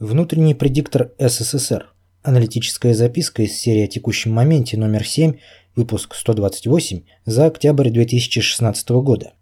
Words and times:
Внутренний 0.00 0.54
предиктор 0.54 1.12
СССР. 1.18 1.92
Аналитическая 2.22 2.94
записка 2.94 3.42
из 3.42 3.52
серии 3.52 3.84
о 3.84 3.86
текущем 3.86 4.32
моменте 4.32 4.78
номер 4.78 5.06
7, 5.06 5.34
выпуск 5.76 6.14
128, 6.14 7.02
за 7.26 7.44
октябрь 7.44 7.90
2016 7.90 8.88
года. 9.02 9.34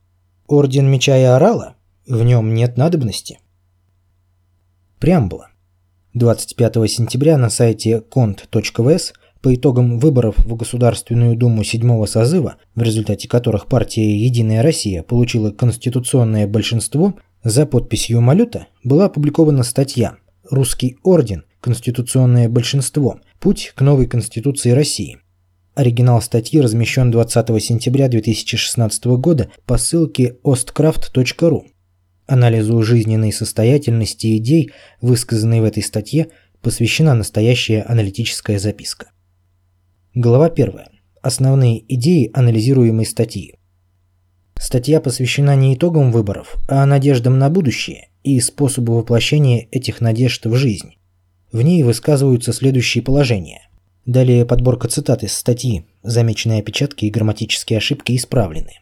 Орден 0.48 0.90
Меча 0.90 1.16
и 1.16 1.22
Орала? 1.22 1.76
В 2.08 2.24
нем 2.24 2.54
нет 2.54 2.76
надобности. 2.76 3.38
Преамбула. 4.98 5.50
25 6.14 6.90
сентября 6.90 7.38
на 7.38 7.50
сайте 7.50 8.02
cont.vs 8.10 9.12
по 9.40 9.54
итогам 9.54 10.00
выборов 10.00 10.38
в 10.38 10.56
Государственную 10.56 11.36
Думу 11.36 11.62
седьмого 11.62 12.06
созыва, 12.06 12.56
в 12.74 12.82
результате 12.82 13.28
которых 13.28 13.68
партия 13.68 14.18
«Единая 14.26 14.64
Россия» 14.64 15.04
получила 15.04 15.52
конституционное 15.52 16.48
большинство, 16.48 17.14
за 17.44 17.64
подписью 17.64 18.20
Малюта 18.20 18.66
была 18.82 19.04
опубликована 19.04 19.62
статья 19.62 20.16
Русский 20.50 20.96
орден, 21.02 21.44
конституционное 21.60 22.48
большинство, 22.48 23.20
путь 23.38 23.72
к 23.74 23.82
новой 23.82 24.06
конституции 24.06 24.70
России. 24.70 25.18
Оригинал 25.74 26.22
статьи 26.22 26.58
размещен 26.60 27.10
20 27.10 27.62
сентября 27.62 28.08
2016 28.08 29.04
года 29.18 29.50
по 29.66 29.76
ссылке 29.76 30.36
ostcraft.ru. 30.42 31.66
Анализу 32.26 32.82
жизненной 32.82 33.32
состоятельности 33.32 34.38
идей, 34.38 34.70
высказанной 35.02 35.60
в 35.60 35.64
этой 35.64 35.82
статье, 35.82 36.28
посвящена 36.62 37.14
настоящая 37.14 37.82
аналитическая 37.82 38.58
записка. 38.58 39.10
Глава 40.14 40.46
1. 40.46 40.72
Основные 41.20 41.84
идеи 41.94 42.30
анализируемой 42.32 43.04
статьи. 43.04 43.54
Статья 44.58 45.00
посвящена 45.00 45.54
не 45.56 45.74
итогам 45.74 46.10
выборов, 46.10 46.56
а 46.68 46.84
надеждам 46.86 47.38
на 47.38 47.50
будущее 47.50 48.07
и 48.22 48.40
способу 48.40 48.94
воплощения 48.94 49.68
этих 49.70 50.00
надежд 50.00 50.46
в 50.46 50.54
жизнь. 50.54 50.94
В 51.52 51.62
ней 51.62 51.82
высказываются 51.82 52.52
следующие 52.52 53.02
положения. 53.02 53.68
Далее 54.04 54.44
подборка 54.44 54.88
цитат 54.88 55.22
из 55.22 55.32
статьи, 55.32 55.86
замеченные 56.02 56.60
опечатки 56.60 57.04
и 57.04 57.10
грамматические 57.10 57.78
ошибки 57.78 58.16
исправлены. 58.16 58.72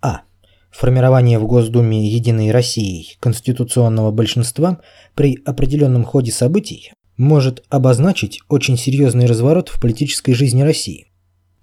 А. 0.00 0.22
Формирование 0.70 1.38
в 1.38 1.46
Госдуме 1.46 2.08
«Единой 2.08 2.50
России» 2.50 3.16
конституционного 3.20 4.10
большинства 4.10 4.80
при 5.14 5.38
определенном 5.44 6.04
ходе 6.04 6.32
событий 6.32 6.92
может 7.16 7.64
обозначить 7.70 8.40
очень 8.48 8.76
серьезный 8.76 9.26
разворот 9.26 9.68
в 9.68 9.80
политической 9.80 10.34
жизни 10.34 10.62
России. 10.62 11.05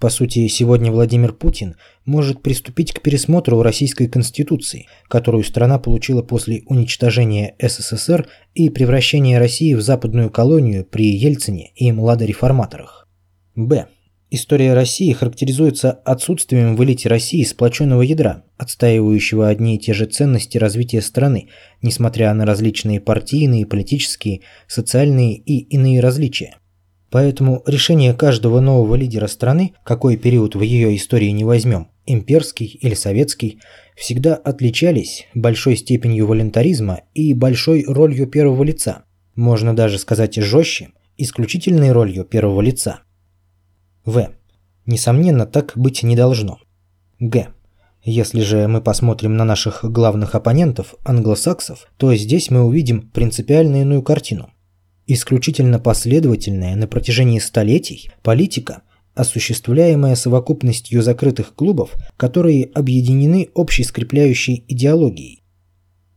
По 0.03 0.09
сути, 0.09 0.49
сегодня 0.49 0.91
Владимир 0.91 1.31
Путин 1.31 1.77
может 2.03 2.41
приступить 2.41 2.91
к 2.91 3.01
пересмотру 3.01 3.61
Российской 3.61 4.09
Конституции, 4.09 4.87
которую 5.07 5.45
страна 5.45 5.79
получила 5.79 6.21
после 6.21 6.63
уничтожения 6.65 7.55
СССР 7.57 8.27
и 8.53 8.69
превращения 8.69 9.39
России 9.39 9.73
в 9.73 9.81
западную 9.81 10.29
колонию 10.29 10.83
при 10.83 11.15
Ельцине 11.15 11.71
и 11.77 11.89
младореформаторах. 11.93 13.07
Б. 13.55 13.87
История 14.29 14.73
России 14.73 15.13
характеризуется 15.13 15.91
отсутствием 15.91 16.75
в 16.75 16.83
элите 16.83 17.07
России 17.07 17.43
сплоченного 17.43 18.01
ядра, 18.01 18.43
отстаивающего 18.57 19.47
одни 19.47 19.77
и 19.77 19.79
те 19.79 19.93
же 19.93 20.05
ценности 20.05 20.57
развития 20.57 21.01
страны, 21.01 21.47
несмотря 21.81 22.33
на 22.33 22.45
различные 22.45 22.99
партийные, 22.99 23.65
политические, 23.65 24.41
социальные 24.67 25.37
и 25.37 25.59
иные 25.59 26.01
различия. 26.01 26.57
Поэтому 27.13 27.61
решение 27.67 28.15
каждого 28.15 28.59
нового 28.59 28.95
лидера 28.95 29.27
страны, 29.27 29.75
какой 29.83 30.17
период 30.17 30.55
в 30.55 30.61
ее 30.61 30.95
истории 30.95 31.29
не 31.29 31.43
возьмем, 31.43 31.89
имперский 32.07 32.65
или 32.65 32.95
советский, 32.95 33.59
всегда 33.95 34.33
отличались 34.33 35.27
большой 35.35 35.77
степенью 35.77 36.25
волонтаризма 36.25 37.01
и 37.13 37.35
большой 37.35 37.85
ролью 37.87 38.25
первого 38.25 38.63
лица. 38.63 39.03
Можно 39.35 39.75
даже 39.75 39.99
сказать 39.99 40.33
жестче, 40.37 40.89
исключительной 41.15 41.91
ролью 41.91 42.25
первого 42.25 42.61
лица. 42.61 43.01
В. 44.05 44.31
Несомненно, 44.87 45.45
так 45.45 45.73
быть 45.75 46.01
не 46.01 46.15
должно. 46.15 46.57
Г. 47.19 47.49
Если 48.01 48.41
же 48.41 48.67
мы 48.67 48.81
посмотрим 48.81 49.37
на 49.37 49.45
наших 49.45 49.85
главных 49.85 50.33
оппонентов, 50.33 50.95
англосаксов, 51.03 51.89
то 51.97 52.15
здесь 52.15 52.49
мы 52.49 52.63
увидим 52.63 53.11
принципиально 53.11 53.81
иную 53.81 54.01
картину. 54.01 54.52
Исключительно 55.05 55.79
последовательная 55.79 56.75
на 56.75 56.87
протяжении 56.87 57.39
столетий 57.39 58.09
политика, 58.21 58.83
осуществляемая 59.15 60.15
совокупностью 60.15 61.01
закрытых 61.01 61.55
клубов, 61.55 61.93
которые 62.15 62.65
объединены 62.73 63.49
общей 63.53 63.83
скрепляющей 63.83 64.63
идеологией. 64.67 65.43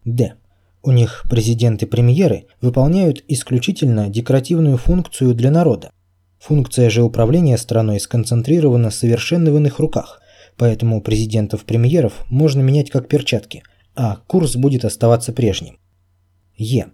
Д. 0.04 0.34
У 0.82 0.92
них 0.92 1.24
президенты-премьеры 1.28 2.46
выполняют 2.60 3.24
исключительно 3.26 4.08
декоративную 4.08 4.76
функцию 4.76 5.34
для 5.34 5.50
народа. 5.50 5.90
Функция 6.38 6.88
же 6.90 7.02
управления 7.02 7.58
страной 7.58 7.98
сконцентрирована 7.98 8.92
совершенно 8.92 9.50
в 9.50 9.56
иных 9.56 9.80
руках, 9.80 10.20
поэтому 10.56 11.00
президентов-премьеров 11.02 12.24
можно 12.28 12.60
менять 12.60 12.90
как 12.90 13.08
перчатки, 13.08 13.64
а 13.96 14.18
курс 14.28 14.54
будет 14.54 14.84
оставаться 14.84 15.32
прежним. 15.32 15.78
Е. 16.56 16.86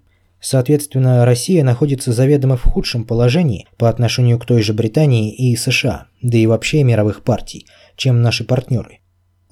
Соответственно, 0.42 1.24
Россия 1.24 1.62
находится 1.62 2.12
заведомо 2.12 2.56
в 2.56 2.64
худшем 2.64 3.04
положении 3.04 3.68
по 3.78 3.88
отношению 3.88 4.40
к 4.40 4.44
той 4.44 4.60
же 4.60 4.74
Британии 4.74 5.32
и 5.32 5.54
США, 5.54 6.08
да 6.20 6.36
и 6.36 6.46
вообще 6.46 6.82
мировых 6.82 7.22
партий, 7.22 7.68
чем 7.96 8.22
наши 8.22 8.42
партнеры. 8.42 8.98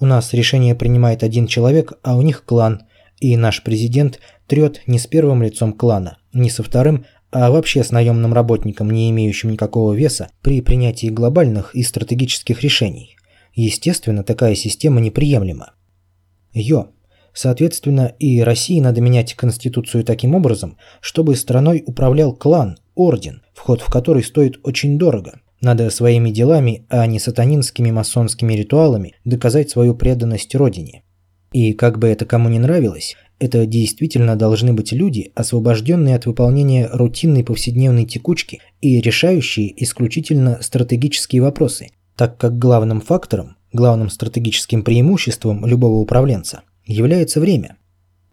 У 0.01 0.05
нас 0.05 0.33
решение 0.33 0.75
принимает 0.75 1.23
один 1.23 1.47
человек, 1.47 1.93
а 2.03 2.17
у 2.17 2.21
них 2.21 2.43
клан, 2.43 2.81
и 3.21 3.37
наш 3.37 3.63
президент 3.63 4.19
трет 4.47 4.81
не 4.85 4.99
с 4.99 5.07
первым 5.07 5.41
лицом 5.41 5.71
клана, 5.71 6.17
не 6.33 6.49
со 6.49 6.61
вторым, 6.61 7.05
а 7.31 7.49
вообще 7.51 7.85
с 7.85 7.91
наемным 7.91 8.33
работником, 8.33 8.91
не 8.91 9.09
имеющим 9.11 9.51
никакого 9.51 9.93
веса 9.93 10.29
при 10.41 10.59
принятии 10.59 11.07
глобальных 11.07 11.73
и 11.73 11.83
стратегических 11.83 12.63
решений. 12.63 13.15
Естественно, 13.53 14.25
такая 14.25 14.55
система 14.55 14.99
неприемлема. 14.99 15.71
Йо. 16.51 16.89
Соответственно, 17.33 18.13
и 18.19 18.41
России 18.41 18.79
надо 18.79 19.01
менять 19.01 19.35
конституцию 19.35 20.03
таким 20.03 20.35
образом, 20.35 20.77
чтобы 20.99 21.35
страной 21.35 21.83
управлял 21.85 22.33
клан, 22.33 22.77
орден, 22.95 23.41
вход 23.53 23.81
в 23.81 23.89
который 23.89 24.23
стоит 24.23 24.59
очень 24.63 24.97
дорого. 24.97 25.39
Надо 25.61 25.89
своими 25.91 26.31
делами, 26.31 26.85
а 26.89 27.05
не 27.05 27.19
сатанинскими 27.19 27.91
масонскими 27.91 28.53
ритуалами 28.53 29.13
доказать 29.23 29.69
свою 29.69 29.95
преданность 29.95 30.55
родине. 30.55 31.03
И 31.53 31.73
как 31.73 31.99
бы 31.99 32.07
это 32.07 32.25
кому 32.25 32.49
не 32.49 32.59
нравилось, 32.59 33.15
это 33.39 33.65
действительно 33.65 34.35
должны 34.35 34.73
быть 34.73 34.91
люди, 34.91 35.31
освобожденные 35.35 36.15
от 36.15 36.25
выполнения 36.25 36.89
рутинной 36.91 37.43
повседневной 37.43 38.05
текучки 38.05 38.59
и 38.81 39.01
решающие 39.01 39.71
исключительно 39.83 40.59
стратегические 40.61 41.41
вопросы, 41.41 41.89
так 42.15 42.37
как 42.37 42.57
главным 42.57 43.01
фактором, 43.01 43.57
главным 43.73 44.09
стратегическим 44.09 44.83
преимуществом 44.83 45.65
любого 45.65 45.99
управленца– 45.99 46.61
является 46.85 47.39
время. 47.39 47.77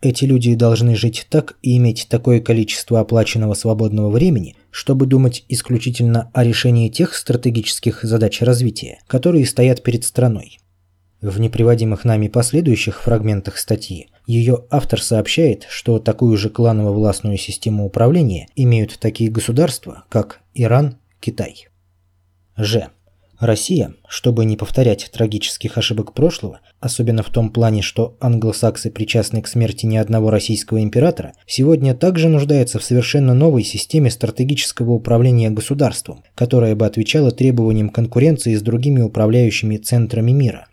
Эти 0.01 0.25
люди 0.25 0.55
должны 0.55 0.95
жить 0.95 1.27
так 1.29 1.57
и 1.61 1.77
иметь 1.77 2.07
такое 2.09 2.41
количество 2.41 3.01
оплаченного 3.01 3.55
свободного 3.55 4.11
времени, 4.11 4.57
чтобы 4.71 5.07
думать 5.07 5.45
исключительно 5.49 6.31
о 6.35 6.45
решении 6.45 6.89
тех 6.89 7.15
стратегических 7.15 8.05
задач 8.05 8.41
развития, 8.43 9.01
которые 9.09 9.45
стоят 9.45 9.83
перед 9.83 10.05
страной. 10.05 10.61
В 11.21 11.41
неприводимых 11.41 12.05
нами 12.05 12.29
последующих 12.29 13.03
фрагментах 13.03 13.59
статьи 13.59 14.09
ее 14.29 14.67
автор 14.71 15.03
сообщает, 15.03 15.67
что 15.69 15.99
такую 15.99 16.37
же 16.37 16.49
кланово-властную 16.49 17.39
систему 17.39 17.85
управления 17.85 18.47
имеют 18.55 18.99
такие 19.01 19.31
государства, 19.31 20.05
как 20.11 20.43
Иран, 20.55 20.99
Китай. 21.19 21.67
Ж. 22.57 22.89
Россия, 23.41 23.95
чтобы 24.09 24.45
не 24.45 24.57
повторять 24.57 25.09
трагических 25.13 25.79
ошибок 25.79 26.13
прошлого, 26.13 26.61
особенно 26.81 27.23
в 27.23 27.31
том 27.31 27.51
плане, 27.51 27.83
что 27.83 28.17
англосаксы 28.21 28.91
причастны 28.91 29.43
к 29.43 29.47
смерти 29.47 29.87
ни 29.87 29.97
одного 29.97 30.31
российского 30.31 30.83
императора, 30.83 31.35
сегодня 31.47 31.95
также 31.95 32.29
нуждается 32.29 32.81
в 32.81 32.85
совершенно 32.85 33.35
новой 33.35 33.63
системе 33.63 34.11
стратегического 34.11 34.91
управления 34.93 35.51
государством, 35.51 36.25
которая 36.35 36.75
бы 36.75 36.85
отвечала 36.85 37.31
требованиям 37.31 37.91
конкуренции 37.91 38.57
с 38.57 38.63
другими 38.63 39.03
управляющими 39.03 39.77
центрами 39.77 40.33
мира. 40.33 40.67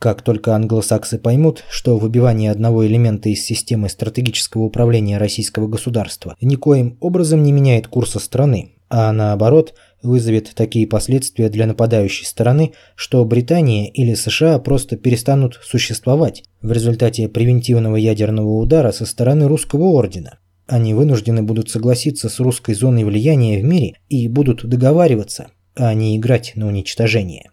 Как 0.00 0.22
только 0.22 0.56
англосаксы 0.56 1.18
поймут, 1.18 1.62
что 1.70 1.96
выбивание 1.96 2.50
одного 2.50 2.86
элемента 2.86 3.28
из 3.28 3.44
системы 3.44 3.88
стратегического 3.88 4.62
управления 4.62 5.18
российского 5.18 5.68
государства 5.68 6.34
никоим 6.40 6.96
образом 7.00 7.42
не 7.44 7.52
меняет 7.52 7.86
курса 7.86 8.18
страны, 8.18 8.72
а 8.88 9.12
наоборот– 9.12 9.74
вызовет 10.02 10.52
такие 10.54 10.86
последствия 10.86 11.48
для 11.48 11.66
нападающей 11.66 12.26
стороны, 12.26 12.72
что 12.94 13.24
Британия 13.24 13.90
или 13.90 14.14
США 14.14 14.58
просто 14.58 14.96
перестанут 14.96 15.60
существовать 15.62 16.44
в 16.62 16.72
результате 16.72 17.28
превентивного 17.28 17.96
ядерного 17.96 18.56
удара 18.56 18.92
со 18.92 19.06
стороны 19.06 19.48
русского 19.48 19.84
ордена. 19.84 20.38
Они 20.66 20.94
вынуждены 20.94 21.42
будут 21.42 21.68
согласиться 21.68 22.28
с 22.28 22.38
русской 22.38 22.74
зоной 22.74 23.04
влияния 23.04 23.60
в 23.60 23.64
мире 23.64 23.94
и 24.08 24.28
будут 24.28 24.64
договариваться, 24.64 25.48
а 25.74 25.92
не 25.94 26.16
играть 26.16 26.52
на 26.54 26.66
уничтожение. 26.68 27.49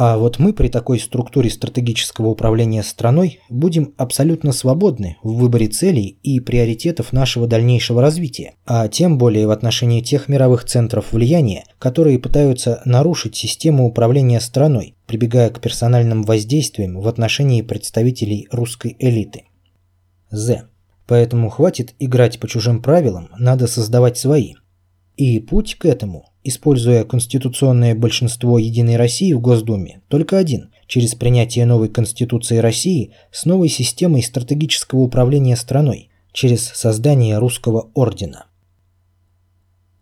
А 0.00 0.16
вот 0.16 0.38
мы 0.38 0.52
при 0.52 0.68
такой 0.68 1.00
структуре 1.00 1.50
стратегического 1.50 2.28
управления 2.28 2.84
страной 2.84 3.40
будем 3.50 3.94
абсолютно 3.96 4.52
свободны 4.52 5.16
в 5.24 5.34
выборе 5.34 5.66
целей 5.66 6.20
и 6.22 6.38
приоритетов 6.38 7.12
нашего 7.12 7.48
дальнейшего 7.48 8.00
развития, 8.00 8.54
а 8.64 8.86
тем 8.86 9.18
более 9.18 9.48
в 9.48 9.50
отношении 9.50 10.00
тех 10.00 10.28
мировых 10.28 10.64
центров 10.66 11.12
влияния, 11.12 11.64
которые 11.80 12.20
пытаются 12.20 12.80
нарушить 12.84 13.34
систему 13.34 13.88
управления 13.88 14.38
страной, 14.38 14.94
прибегая 15.08 15.50
к 15.50 15.60
персональным 15.60 16.22
воздействиям 16.22 17.00
в 17.00 17.08
отношении 17.08 17.62
представителей 17.62 18.46
русской 18.52 18.94
элиты. 19.00 19.46
З. 20.30 20.68
Поэтому 21.08 21.48
хватит 21.48 21.94
играть 21.98 22.38
по 22.38 22.46
чужим 22.46 22.82
правилам, 22.82 23.30
надо 23.36 23.66
создавать 23.66 24.16
свои. 24.16 24.54
И 25.16 25.40
путь 25.40 25.74
к 25.74 25.86
этому 25.86 26.30
используя 26.48 27.04
конституционное 27.04 27.94
большинство 27.94 28.58
Единой 28.58 28.96
России 28.96 29.32
в 29.32 29.40
Госдуме, 29.40 30.00
только 30.08 30.38
один– 30.38 30.70
через 30.88 31.14
принятие 31.14 31.66
новой 31.66 31.88
Конституции 31.88 32.56
России 32.56 33.12
с 33.30 33.44
новой 33.44 33.68
системой 33.68 34.22
стратегического 34.22 35.00
управления 35.00 35.54
страной, 35.54 36.08
через 36.32 36.66
создание 36.66 37.38
русского 37.38 37.90
ордена. 37.94 38.46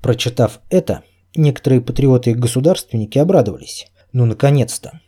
Прочитав 0.01 0.61
это, 0.71 1.03
некоторые 1.35 1.81
патриоты 1.81 2.31
и 2.31 2.35
государственники 2.35 3.19
обрадовались. 3.19 3.89
Ну, 4.13 4.27
наконец-то. 4.27 5.01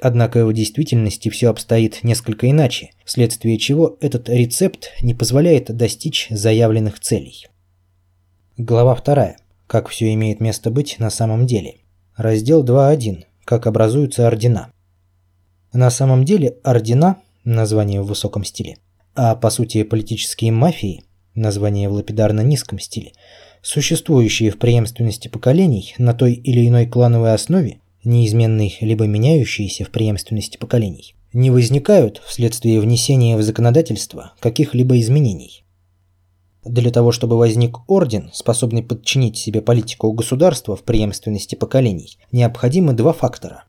Однако 0.00 0.46
в 0.46 0.52
действительности 0.54 1.28
все 1.28 1.50
обстоит 1.50 2.02
несколько 2.04 2.50
иначе, 2.50 2.92
вследствие 3.04 3.58
чего 3.58 3.98
этот 4.00 4.30
рецепт 4.30 4.92
не 5.02 5.12
позволяет 5.12 5.76
достичь 5.76 6.28
заявленных 6.30 7.00
целей. 7.00 7.46
Глава 8.56 8.94
вторая 8.94 9.36
как 9.68 9.88
все 9.88 10.12
имеет 10.14 10.40
место 10.40 10.70
быть 10.70 10.96
на 10.98 11.10
самом 11.10 11.46
деле. 11.46 11.76
Раздел 12.16 12.64
2.1. 12.64 13.24
Как 13.44 13.66
образуются 13.66 14.26
ордена. 14.26 14.72
На 15.72 15.90
самом 15.90 16.24
деле 16.24 16.56
ордена, 16.64 17.18
название 17.44 18.00
в 18.00 18.06
высоком 18.06 18.44
стиле, 18.44 18.78
а 19.14 19.36
по 19.36 19.50
сути 19.50 19.82
политические 19.82 20.52
мафии, 20.52 21.04
название 21.34 21.88
в 21.88 21.92
лапидарно-низком 21.92 22.78
стиле, 22.78 23.12
существующие 23.62 24.50
в 24.50 24.58
преемственности 24.58 25.28
поколений 25.28 25.94
на 25.98 26.14
той 26.14 26.32
или 26.32 26.66
иной 26.66 26.86
клановой 26.86 27.34
основе, 27.34 27.80
неизменной 28.04 28.76
либо 28.80 29.06
меняющиеся 29.06 29.84
в 29.84 29.90
преемственности 29.90 30.56
поколений, 30.56 31.14
не 31.34 31.50
возникают 31.50 32.22
вследствие 32.24 32.80
внесения 32.80 33.36
в 33.36 33.42
законодательство 33.42 34.32
каких-либо 34.40 34.98
изменений. 34.98 35.64
Для 36.68 36.90
того, 36.90 37.12
чтобы 37.12 37.38
возник 37.38 37.78
орден, 37.88 38.30
способный 38.34 38.82
подчинить 38.82 39.38
себе 39.38 39.62
политику 39.62 40.12
государства 40.12 40.76
в 40.76 40.82
преемственности 40.82 41.54
поколений, 41.54 42.18
необходимы 42.30 42.92
два 42.92 43.14
фактора. 43.14 43.64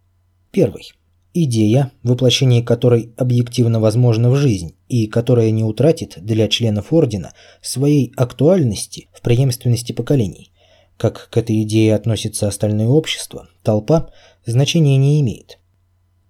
Первый– 0.52 0.92
идея, 1.34 1.94
воплощение 2.04 2.62
которой 2.62 3.14
объективно 3.16 3.80
возможно 3.80 4.30
в 4.30 4.36
жизнь 4.36 4.76
и 4.90 5.08
которая 5.08 5.50
не 5.52 5.64
утратит 5.64 6.18
для 6.18 6.50
членов 6.50 6.92
ордена 6.92 7.32
своей 7.62 8.12
актуальности 8.18 9.08
в 9.14 9.22
преемственности 9.22 9.94
поколений. 9.94 10.52
Как 10.98 11.30
к 11.32 11.38
этой 11.38 11.62
идее 11.62 11.96
относится 11.96 12.50
остальное 12.50 12.88
общество, 12.90 13.48
толпа, 13.64 14.10
значения 14.46 14.98
не 14.98 15.22
имеет. 15.22 15.58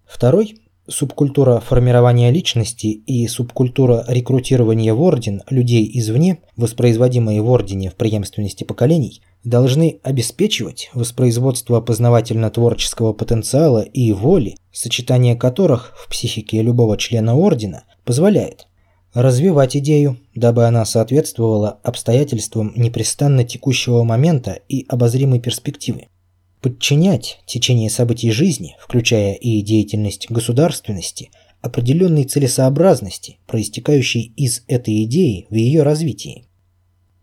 Второй 0.05 0.59
Субкультура 0.89 1.59
формирования 1.59 2.31
личности 2.31 2.87
и 2.87 3.27
субкультура 3.27 4.03
рекрутирования 4.07 4.93
в 4.93 5.01
орден 5.03 5.43
людей 5.49 5.89
извне, 5.93 6.39
воспроизводимые 6.57 7.43
в 7.43 7.49
ордене 7.51 7.91
в 7.91 7.95
преемственности 7.95 8.63
поколений, 8.63 9.21
должны 9.43 9.99
обеспечивать 10.01 10.89
воспроизводство 10.95 11.79
познавательно-творческого 11.79 13.13
потенциала 13.13 13.81
и 13.81 14.11
воли, 14.11 14.57
сочетание 14.71 15.35
которых 15.35 15.93
в 15.95 16.09
психике 16.09 16.61
любого 16.63 16.97
члена 16.97 17.35
ордена 17.35 17.83
позволяет 18.03 18.67
развивать 19.13 19.77
идею, 19.77 20.17
дабы 20.33 20.65
она 20.65 20.85
соответствовала 20.85 21.79
обстоятельствам 21.83 22.73
непрестанно 22.75 23.43
текущего 23.43 24.03
момента 24.03 24.59
и 24.67 24.85
обозримой 24.87 25.39
перспективы 25.39 26.07
подчинять 26.61 27.39
течение 27.45 27.89
событий 27.89 28.31
жизни, 28.31 28.75
включая 28.79 29.33
и 29.33 29.61
деятельность 29.61 30.29
государственности, 30.29 31.31
определенной 31.61 32.23
целесообразности, 32.23 33.37
проистекающей 33.47 34.33
из 34.35 34.63
этой 34.67 35.03
идеи 35.03 35.47
в 35.49 35.55
ее 35.55 35.83
развитии. 35.83 36.45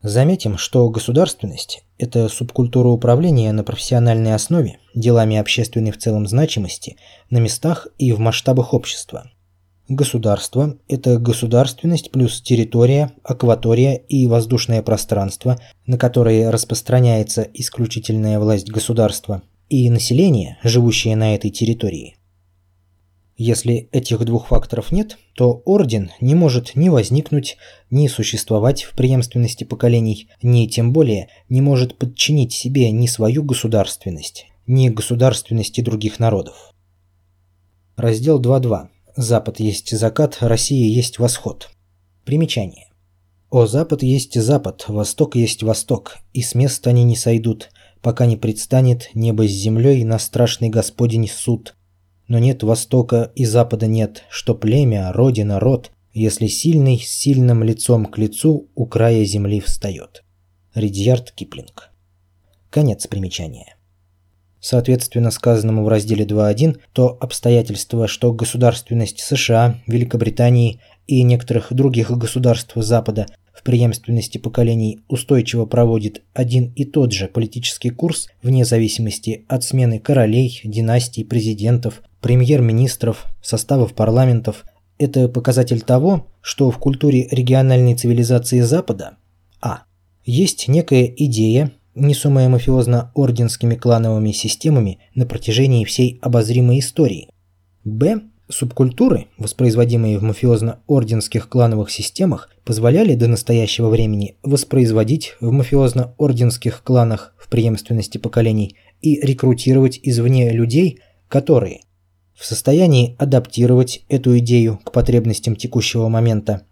Заметим, 0.02 0.56
что 0.56 0.88
государственность– 0.88 1.82
это 1.98 2.28
субкультура 2.28 2.88
управления 2.88 3.52
на 3.52 3.64
профессиональной 3.64 4.34
основе 4.34 4.78
делами 4.94 5.36
общественной 5.36 5.90
в 5.90 5.98
целом 5.98 6.26
значимости 6.26 6.96
на 7.30 7.38
местах 7.38 7.88
и 7.98 8.12
в 8.12 8.20
масштабах 8.20 8.72
общества. 8.72 9.30
Государство– 9.88 10.78
это 10.88 11.16
государственность 11.16 12.10
плюс 12.10 12.42
территория, 12.42 13.12
акватория 13.22 13.94
и 13.94 14.26
воздушное 14.26 14.82
пространство, 14.82 15.60
на 15.86 15.96
которые 15.96 16.50
распространяется 16.50 17.46
исключительная 17.54 18.40
власть 18.40 18.68
государства, 18.68 19.42
и 19.68 19.88
население, 19.88 20.58
живущее 20.64 21.14
на 21.14 21.36
этой 21.36 21.50
территории. 21.50 22.16
Если 23.36 23.88
этих 23.92 24.24
двух 24.24 24.48
факторов 24.48 24.90
нет, 24.90 25.18
то 25.36 25.62
орден 25.64 26.10
не 26.20 26.34
может 26.34 26.74
ни 26.74 26.88
возникнуть, 26.88 27.56
ни 27.88 28.08
существовать 28.08 28.82
в 28.82 28.94
преемственности 28.94 29.62
поколений, 29.62 30.28
ни 30.42 30.66
тем 30.66 30.92
более 30.92 31.28
не 31.48 31.60
может 31.60 31.96
подчинить 31.96 32.52
себе 32.52 32.90
ни 32.90 33.06
свою 33.06 33.44
государственность, 33.44 34.46
ни 34.66 34.88
государственности 34.88 35.80
других 35.80 36.18
народов. 36.18 36.72
Раздел 37.96 38.40
2.2. 38.40 38.88
Запад 39.16 39.60
есть 39.60 39.96
закат, 39.96 40.36
Россия 40.40 40.94
есть 40.94 41.18
восход. 41.18 41.70
Примечание. 42.26 42.88
О, 43.48 43.64
Запад 43.64 44.02
есть 44.02 44.38
Запад, 44.38 44.84
Восток 44.88 45.36
есть 45.36 45.62
Восток, 45.62 46.18
и 46.34 46.42
с 46.42 46.54
места 46.54 46.90
они 46.90 47.02
не 47.02 47.16
сойдут, 47.16 47.70
пока 48.02 48.26
не 48.26 48.36
предстанет 48.36 49.08
небо 49.14 49.48
с 49.48 49.50
землей 49.50 50.04
на 50.04 50.18
страшный 50.18 50.68
Господень 50.68 51.28
суд. 51.28 51.76
Но 52.28 52.38
нет 52.38 52.62
Востока 52.62 53.32
и 53.34 53.46
Запада 53.46 53.86
нет, 53.86 54.24
что 54.28 54.54
племя, 54.54 55.10
родина, 55.14 55.60
род, 55.60 55.92
если 56.12 56.46
сильный 56.46 56.98
с 56.98 57.08
сильным 57.08 57.62
лицом 57.64 58.04
к 58.04 58.18
лицу 58.18 58.68
у 58.74 58.84
края 58.84 59.24
земли 59.24 59.60
встает. 59.60 60.24
Ридьярд 60.74 61.32
Киплинг. 61.32 61.90
Конец 62.68 63.06
примечания 63.06 63.75
соответственно 64.60 65.30
сказанному 65.30 65.84
в 65.84 65.88
разделе 65.88 66.24
2.1, 66.24 66.78
то 66.92 67.16
обстоятельство, 67.20 68.08
что 68.08 68.32
государственность 68.32 69.20
США, 69.20 69.80
Великобритании 69.86 70.80
и 71.06 71.22
некоторых 71.22 71.72
других 71.72 72.10
государств 72.10 72.72
Запада 72.76 73.26
в 73.52 73.62
преемственности 73.62 74.38
поколений 74.38 75.00
устойчиво 75.08 75.66
проводит 75.66 76.22
один 76.34 76.72
и 76.76 76.84
тот 76.84 77.12
же 77.12 77.28
политический 77.28 77.90
курс 77.90 78.28
вне 78.42 78.64
зависимости 78.64 79.44
от 79.48 79.64
смены 79.64 79.98
королей, 79.98 80.60
династий, 80.64 81.24
президентов, 81.24 82.02
премьер-министров, 82.20 83.24
составов 83.40 83.94
парламентов, 83.94 84.64
это 84.98 85.28
показатель 85.28 85.80
того, 85.80 86.26
что 86.40 86.70
в 86.70 86.78
культуре 86.78 87.28
региональной 87.30 87.94
цивилизации 87.94 88.60
Запада 88.60 89.16
а. 89.60 89.82
Есть 90.24 90.68
некая 90.68 91.06
идея, 91.06 91.72
несомая 91.96 92.48
мафиозно-орденскими 92.48 93.74
клановыми 93.74 94.32
системами 94.32 95.00
на 95.14 95.26
протяжении 95.26 95.84
всей 95.84 96.18
обозримой 96.22 96.78
истории. 96.78 97.30
Б. 97.84 98.20
Субкультуры, 98.48 99.26
воспроизводимые 99.38 100.18
в 100.18 100.22
мафиозно-орденских 100.22 101.48
клановых 101.48 101.90
системах, 101.90 102.48
позволяли 102.64 103.16
до 103.16 103.26
настоящего 103.26 103.88
времени 103.88 104.36
воспроизводить 104.44 105.34
в 105.40 105.50
мафиозно-орденских 105.50 106.84
кланах 106.84 107.34
в 107.38 107.48
преемственности 107.48 108.18
поколений 108.18 108.76
и 109.00 109.20
рекрутировать 109.20 109.98
извне 110.00 110.52
людей, 110.52 111.00
которые 111.28 111.80
в 112.36 112.44
состоянии 112.44 113.16
адаптировать 113.18 114.04
эту 114.08 114.38
идею 114.38 114.78
к 114.84 114.92
потребностям 114.92 115.56
текущего 115.56 116.08
момента. 116.08 116.66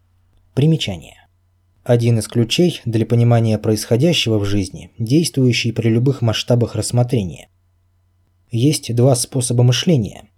Примечание. 0.54 1.23
Один 1.84 2.18
из 2.18 2.28
ключей 2.28 2.80
для 2.86 3.04
понимания 3.04 3.58
происходящего 3.58 4.38
в 4.38 4.46
жизни, 4.46 4.90
действующий 4.98 5.70
при 5.70 5.90
любых 5.90 6.22
масштабах 6.22 6.76
рассмотрения. 6.76 7.50
Есть 8.50 8.94
два 8.94 9.14
способа 9.14 9.64
мышления. 9.64 10.30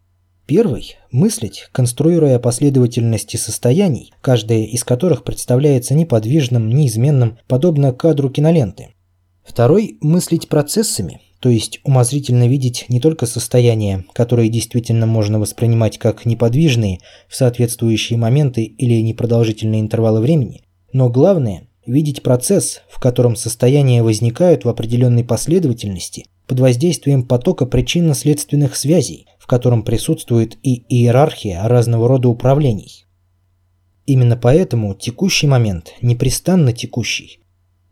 Первый– 0.46 0.96
мыслить, 1.12 1.68
конструируя 1.70 2.40
последовательности 2.40 3.36
состояний, 3.36 4.12
каждая 4.22 4.64
из 4.64 4.82
которых 4.82 5.22
представляется 5.22 5.94
неподвижным, 5.94 6.68
неизменным, 6.68 7.38
подобно 7.46 7.92
кадру 7.92 8.28
киноленты. 8.28 8.88
Второй– 9.44 9.98
мыслить 10.00 10.48
процессами, 10.48 11.20
то 11.38 11.48
есть 11.48 11.78
умозрительно 11.84 12.48
видеть 12.48 12.86
не 12.88 12.98
только 12.98 13.26
состояния, 13.26 14.04
которые 14.14 14.48
действительно 14.48 15.06
можно 15.06 15.38
воспринимать 15.38 15.98
как 15.98 16.26
неподвижные 16.26 16.98
в 17.28 17.36
соответствующие 17.36 18.18
моменты 18.18 18.64
или 18.64 19.00
непродолжительные 19.00 19.80
интервалы 19.80 20.20
времени, 20.20 20.65
но 20.96 21.10
главное– 21.10 21.68
видеть 21.86 22.22
процесс, 22.22 22.80
в 22.88 23.00
котором 23.00 23.36
состояния 23.36 24.02
возникают 24.02 24.64
в 24.64 24.68
определенной 24.70 25.24
последовательности 25.24 26.24
под 26.46 26.58
воздействием 26.58 27.22
потока 27.22 27.66
причинно-следственных 27.66 28.74
связей, 28.74 29.26
в 29.38 29.46
котором 29.46 29.82
присутствует 29.82 30.56
и 30.62 30.84
иерархия 30.88 31.68
разного 31.68 32.08
рода 32.08 32.30
управлений. 32.30 33.04
Именно 34.06 34.38
поэтому 34.38 34.94
текущий 34.94 35.46
момент 35.46 35.92
непрестанно 36.00 36.72
текущий. 36.72 37.40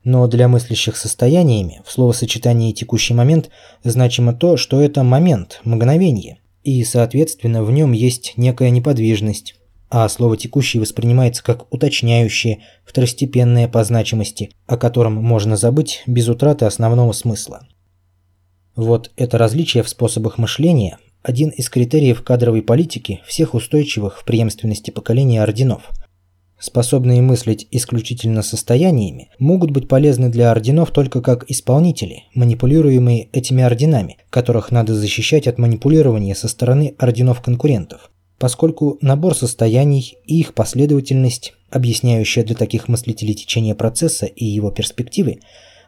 Но 0.03 0.27
для 0.27 0.49
мыслящих 0.49 0.97
состояниями 0.97 1.83
в 1.85 1.93
словосочетании 1.93 2.73
«текущий 2.73 3.13
момент» 3.13 3.51
значимо 3.83 4.33
то, 4.33 4.57
что 4.57 4.81
это 4.81 5.03
момент, 5.03 5.61
мгновение, 5.65 6.39
и, 6.63 6.83
соответственно, 6.85 7.65
в 7.65 7.71
нем 7.71 7.93
есть 7.93 8.33
некая 8.39 8.71
неподвижность, 8.71 9.57
а 9.91 10.09
слово 10.09 10.37
«текущий» 10.37 10.79
воспринимается 10.79 11.43
как 11.43 11.73
уточняющее, 11.73 12.61
второстепенное 12.85 13.69
по 13.69 13.85
значимости, 13.85 14.51
о 14.67 14.77
котором 14.77 15.15
можно 15.15 15.57
забыть 15.57 16.03
без 16.07 16.29
утраты 16.29 16.65
основного 16.65 17.13
смысла. 17.13 17.67
Вот 18.77 19.13
это 19.17 19.39
различие 19.39 19.83
в 19.83 19.89
способах 19.89 20.39
мышления– 20.39 20.99
один 21.23 21.49
из 21.49 21.71
критериев 21.71 22.23
кадровой 22.23 22.61
политики 22.61 23.23
всех 23.27 23.55
устойчивых 23.55 24.19
в 24.19 24.25
преемственности 24.25 24.91
поколений 24.91 25.39
орденов– 25.39 25.91
способные 26.65 27.21
мыслить 27.21 27.67
исключительно 27.71 28.43
состояниями, 28.43 29.29
могут 29.39 29.71
быть 29.71 29.89
полезны 29.89 30.31
для 30.31 30.51
орденов 30.51 30.91
только 30.91 31.21
как 31.21 31.45
исполнители, 31.51 32.25
манипулируемые 32.35 33.29
этими 33.33 33.63
орденами, 33.63 34.19
которых 34.31 34.71
надо 34.71 34.95
защищать 34.95 35.47
от 35.47 35.59
манипулирования 35.59 36.35
со 36.35 36.49
стороны 36.49 36.95
орденов 36.99 37.43
конкурентов, 37.43 38.11
поскольку 38.45 38.99
набор 39.01 39.35
состояний 39.35 40.19
и 40.27 40.41
их 40.41 40.53
последовательность, 40.53 41.55
объясняющая 41.71 42.45
для 42.45 42.55
таких 42.55 42.89
мыслителей 42.89 43.33
течение 43.33 43.75
процесса 43.75 44.27
и 44.27 44.45
его 44.45 44.71
перспективы, 44.71 45.39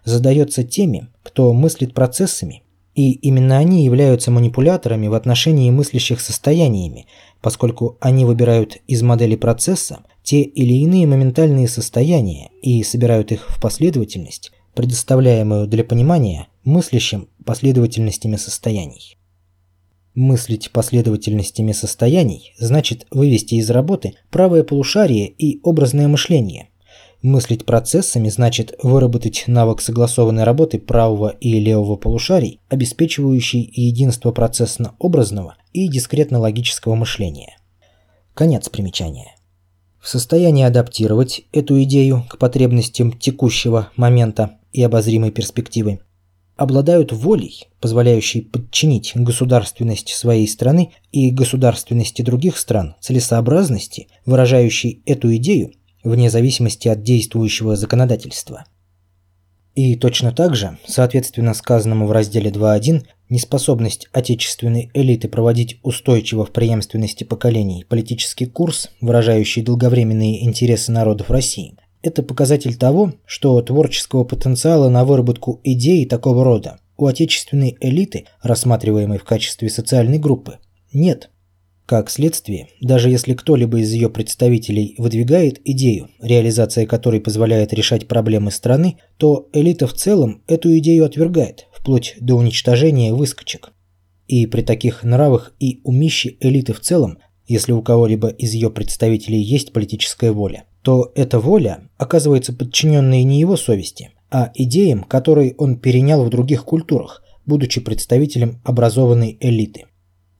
задается 0.07 0.65
теми, 0.65 1.09
кто 1.23 1.53
мыслит 1.53 1.93
процессами, 1.93 2.63
и 2.95 3.13
именно 3.13 3.59
они 3.59 3.85
являются 3.85 4.31
манипуляторами 4.31 5.07
в 5.07 5.13
отношении 5.13 5.71
мыслящих 5.71 6.19
состояниями, 6.19 7.09
поскольку 7.43 7.99
они 8.01 8.25
выбирают 8.25 8.79
из 8.87 9.03
модели 9.03 9.37
процесса 9.37 10.05
те 10.23 10.41
или 10.41 10.73
иные 10.73 11.07
моментальные 11.07 11.69
состояния 11.69 12.49
и 12.63 12.83
собирают 12.85 13.33
их 13.33 13.51
в 13.51 13.61
последовательность, 13.61 14.51
предоставляемую 14.73 15.67
для 15.67 15.85
понимания 15.85 16.49
мыслящим 16.65 17.29
последовательностями 17.45 18.37
состояний. 18.37 19.16
Мыслить 20.17 20.71
последовательностями 20.73 21.73
состояний 21.73 22.55
значит 22.59 23.07
вывести 23.11 23.57
из 23.57 23.71
работы 23.71 24.15
правое 24.31 24.65
полушарие 24.65 25.29
и 25.29 25.61
образное 25.63 26.09
мышление. 26.09 26.71
Мыслить 27.21 27.67
процессами 27.67 28.31
значит 28.31 28.75
выработать 28.83 29.45
навык 29.47 29.81
согласованной 29.81 30.45
работы 30.45 30.79
правого 30.79 31.29
и 31.29 31.61
левого 31.61 31.97
полушарий, 31.97 32.61
обеспечивающий 32.71 33.71
единство 33.75 34.33
процессно-образного 34.33 35.57
и 35.75 35.87
дискретно-логического 35.87 36.95
мышления. 36.95 37.59
Конец 38.33 38.71
примечания 38.71 39.37
в 40.07 40.09
состоянии 40.09 40.65
адаптировать 40.65 41.43
эту 41.53 41.83
идею 41.83 42.25
к 42.29 42.39
потребностям 42.39 43.11
текущего 43.13 43.91
момента 43.97 44.53
и 44.73 44.81
обозримой 44.81 45.33
перспективы, 45.33 45.99
обладают 46.57 47.13
волей, 47.13 47.69
позволяющей 47.81 48.41
подчинить 48.41 49.13
государственность 49.15 50.09
своей 50.09 50.49
страны 50.49 50.93
и 51.13 51.31
государственности 51.31 52.23
других 52.23 52.57
стран 52.57 52.97
целесообразности, 53.01 54.09
выражающей 54.25 55.03
эту 55.07 55.35
идею 55.37 55.73
вне 56.03 56.31
зависимости 56.31 56.89
от 56.89 57.03
действующего 57.03 57.77
законодательства. 57.77 58.65
И 59.75 59.95
точно 59.97 60.33
так 60.33 60.57
же, 60.57 60.79
соответственно 60.87 61.53
сказанному 61.53 62.07
в 62.07 62.13
разделе 62.13 62.51
2.1, 62.51 63.05
неспособность 63.29 64.09
отечественной 64.11 64.91
элиты 64.95 65.29
проводить 65.29 65.79
устойчиво 65.83 66.47
в 66.47 66.53
преемственности 66.53 67.25
поколений 67.25 67.85
политический 67.87 68.47
курс, 68.47 68.91
выражающий 69.03 69.63
долговременные 69.63 70.47
интересы 70.47 70.93
народов 70.93 71.31
России, 71.31 71.77
это 72.03 72.23
показатель 72.23 72.77
того, 72.77 73.15
что 73.25 73.61
творческого 73.63 74.25
потенциала 74.25 74.89
на 74.89 75.05
выработку 75.05 75.61
идей 75.65 76.07
такого 76.07 76.45
рода 76.45 76.79
у 76.97 77.07
отечественной 77.07 77.77
элиты, 77.81 78.27
рассматриваемой 78.43 79.19
в 79.19 79.25
качестве 79.25 79.69
социальной 79.69 80.19
группы, 80.19 80.59
нет– 80.93 81.31
как 81.87 82.11
следствие, 82.11 82.67
даже 82.81 83.11
если 83.11 83.35
кто-либо 83.35 83.79
из 83.79 83.93
ее 83.93 84.11
представителей 84.11 84.97
выдвигает 84.99 85.61
идею, 85.65 86.11
реализация 86.21 86.85
которой 86.85 87.21
позволяет 87.21 87.73
решать 87.73 88.09
проблемы 88.09 88.51
страны, 88.51 88.99
то 89.19 89.49
элита 89.53 89.87
в 89.87 89.93
целом 89.93 90.43
эту 90.49 90.77
идею 90.79 91.05
отвергает, 91.05 91.69
вплоть 91.73 92.17
до 92.19 92.35
уничтожения 92.35 93.15
выскочек. 93.15 93.71
И 94.27 94.47
при 94.47 94.63
таких 94.63 95.05
нравах 95.05 95.55
и 95.61 95.81
умище 95.85 96.37
элиты 96.41 96.73
в 96.73 96.81
целом, 96.81 97.19
если 97.47 97.71
у 97.71 97.83
кого-либо 97.83 98.31
из 98.31 98.53
ее 98.53 98.71
представителей 98.71 99.41
есть 99.41 99.73
политическая 99.73 100.33
воля, 100.33 100.65
то 100.87 101.11
эта 101.17 101.41
воля 101.41 101.81
оказывается 101.99 102.53
подчиненной 102.53 103.25
не 103.25 103.41
его 103.41 103.57
совести, 103.57 104.13
а 104.31 104.53
идеям, 104.55 105.03
которые 105.03 105.57
он 105.59 105.81
перенял 105.81 106.25
в 106.25 106.31
других 106.31 106.65
культурах, 106.65 107.25
будучи 107.45 107.81
представителем 107.81 108.61
образованной 108.63 109.37
элиты. 109.41 109.87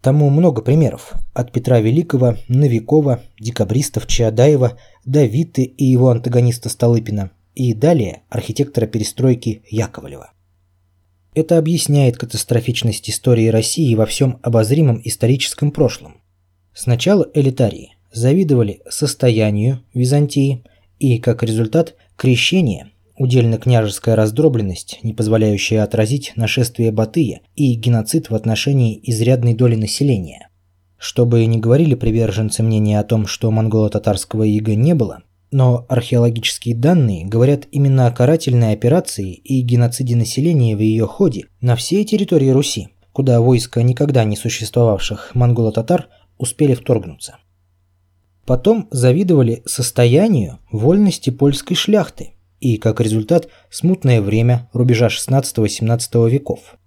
Тому 0.03 0.31
много 0.31 0.63
примеров. 0.63 1.15
От 1.35 1.51
Петра 1.51 1.81
Великого, 1.81 2.37
Новикова, 2.47 3.23
декабристов 3.41 4.07
Чаадаева 4.07 4.79
до 5.05 5.25
Виты 5.25 5.65
и 5.65 5.85
его 5.85 6.11
антагониста 6.11 6.69
Столыпина. 6.69 7.33
И 7.57 7.75
далее 7.75 8.23
архитектора 8.29 8.87
перестройки 8.87 9.65
Яковлева. 9.69 10.31
Это 11.35 11.59
объясняет 11.59 12.19
катастрофичность 12.19 13.11
истории 13.11 13.49
России 13.49 13.93
во 13.97 14.07
всем 14.07 14.39
обозримом 14.45 15.01
историческом 15.03 15.73
прошлом. 15.73 16.21
Сначала 16.73 17.29
элитарии 17.35 17.96
завидовали 18.17 18.81
состоянию 18.89 19.83
Византии 19.95 20.65
и, 20.99 21.19
как 21.19 21.43
результат, 21.43 21.95
крещение 22.17 22.91
удельно-княжеская 23.19 24.15
раздробленность, 24.15 24.99
не 25.03 25.15
позволяющая 25.15 25.83
отразить 25.83 26.33
нашествие 26.37 26.93
Батыя 26.93 27.41
и 27.55 27.75
геноцид 27.75 28.31
в 28.31 28.35
отношении 28.35 28.99
изрядной 29.03 29.55
доли 29.55 29.75
населения. 29.75 30.49
Чтобы 30.99 31.45
не 31.47 31.59
говорили 31.59 31.95
приверженцы 31.95 32.63
мнения 32.63 32.99
о 32.99 33.05
том, 33.05 33.27
что 33.27 33.51
монголо-татарского 33.51 34.45
ига 34.45 34.75
не 34.75 34.95
было, 34.95 35.23
но 35.51 35.87
археологические 35.89 36.75
данные 36.75 37.27
говорят 37.27 37.67
именно 37.71 38.07
о 38.07 38.11
карательной 38.11 38.73
операции 38.73 39.33
и 39.33 39.61
геноциде 39.61 40.17
населения 40.17 40.77
в 40.77 40.81
ее 40.81 41.07
ходе 41.07 41.45
на 41.61 41.77
всей 41.77 42.05
территории 42.05 42.49
Руси, 42.49 42.89
куда 43.13 43.41
войска 43.41 43.83
никогда 43.83 44.25
не 44.25 44.37
существовавших 44.37 45.35
монголо-татар 45.35 46.09
успели 46.39 46.75
вторгнуться. 46.75 47.39
Потом 48.47 48.87
завидовали 48.93 49.63
состоянию 49.67 50.61
вольности 50.71 51.31
польской 51.31 51.77
шляхты, 51.77 52.35
и, 52.61 52.77
как 52.77 53.01
результат, 53.01 53.49
смутное 53.71 54.23
время 54.23 54.71
рубежа 54.73 55.09
16-17 55.09 56.31
веков. 56.31 56.79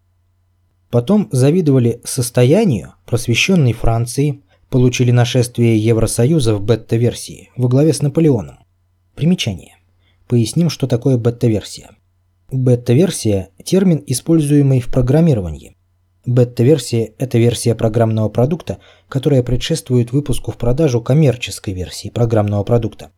Потом 0.90 1.28
завидовали 1.32 2.02
состоянию 2.04 2.94
просвещенной 3.06 3.74
Франции, 3.74 4.42
получили 4.70 5.12
нашествие 5.12 5.78
Евросоюза 5.78 6.56
в 6.56 6.62
бета-версии 6.62 7.50
во 7.56 7.68
главе 7.68 7.94
с 7.94 8.02
Наполеоном. 8.02 8.60
Примечание. 9.16 9.76
Поясним, 10.28 10.70
что 10.70 10.88
такое 10.88 11.18
бета-версия. 11.18 11.90
Бета-версия– 12.52 13.50
термин, 13.64 14.04
используемый 14.08 14.80
в 14.80 14.88
программировании. 14.88 15.76
Бета-версия– 16.26 17.14
это 17.18 17.38
версия 17.38 17.76
программного 17.76 18.30
продукта, 18.30 18.80
которая 19.08 19.42
предшествует 19.42 20.12
выпуску 20.12 20.52
в 20.52 20.58
продажу 20.58 21.02
коммерческой 21.02 21.74
версии 21.74 22.10
программного 22.10 22.64
продукта. 22.64 23.12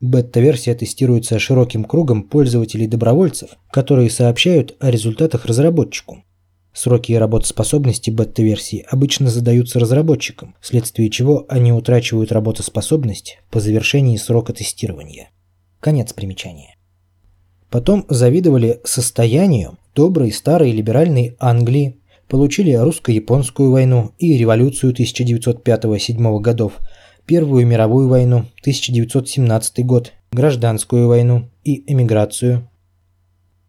Бета-версия 0.00 0.74
тестируется 0.74 1.38
широким 1.38 1.84
кругом 1.84 2.24
пользователей-добровольцев, 2.24 3.50
которые 3.70 4.10
сообщают 4.10 4.76
о 4.80 4.90
результатах 4.90 5.46
разработчику. 5.46 6.24
Сроки 6.72 7.12
работоспособности 7.12 8.10
бета-версии 8.10 8.86
обычно 8.88 9.30
задаются 9.30 9.80
разработчикам, 9.80 10.54
вследствие 10.60 11.10
чего 11.10 11.46
они 11.48 11.72
утрачивают 11.72 12.30
работоспособность 12.30 13.38
по 13.50 13.58
завершении 13.58 14.16
срока 14.16 14.52
тестирования. 14.52 15.30
Конец 15.80 16.12
примечания. 16.12 16.76
Потом 17.70 18.06
завидовали 18.08 18.80
состоянию 18.84 19.78
доброй 19.94 20.32
старой 20.32 20.70
либеральной 20.70 21.36
Англии, 21.40 21.97
получили 22.28 22.72
русско-японскую 22.72 23.70
войну 23.70 24.12
и 24.18 24.36
революцию 24.36 24.92
1905-1907 24.94 26.40
годов– 26.40 26.78
Первую 27.28 27.66
мировую 27.66 28.08
войну, 28.08 28.46
1917 28.62 29.84
год, 29.84 30.14
гражданскую 30.32 31.08
войну 31.08 31.50
и 31.62 31.84
эмиграцию. 31.92 32.70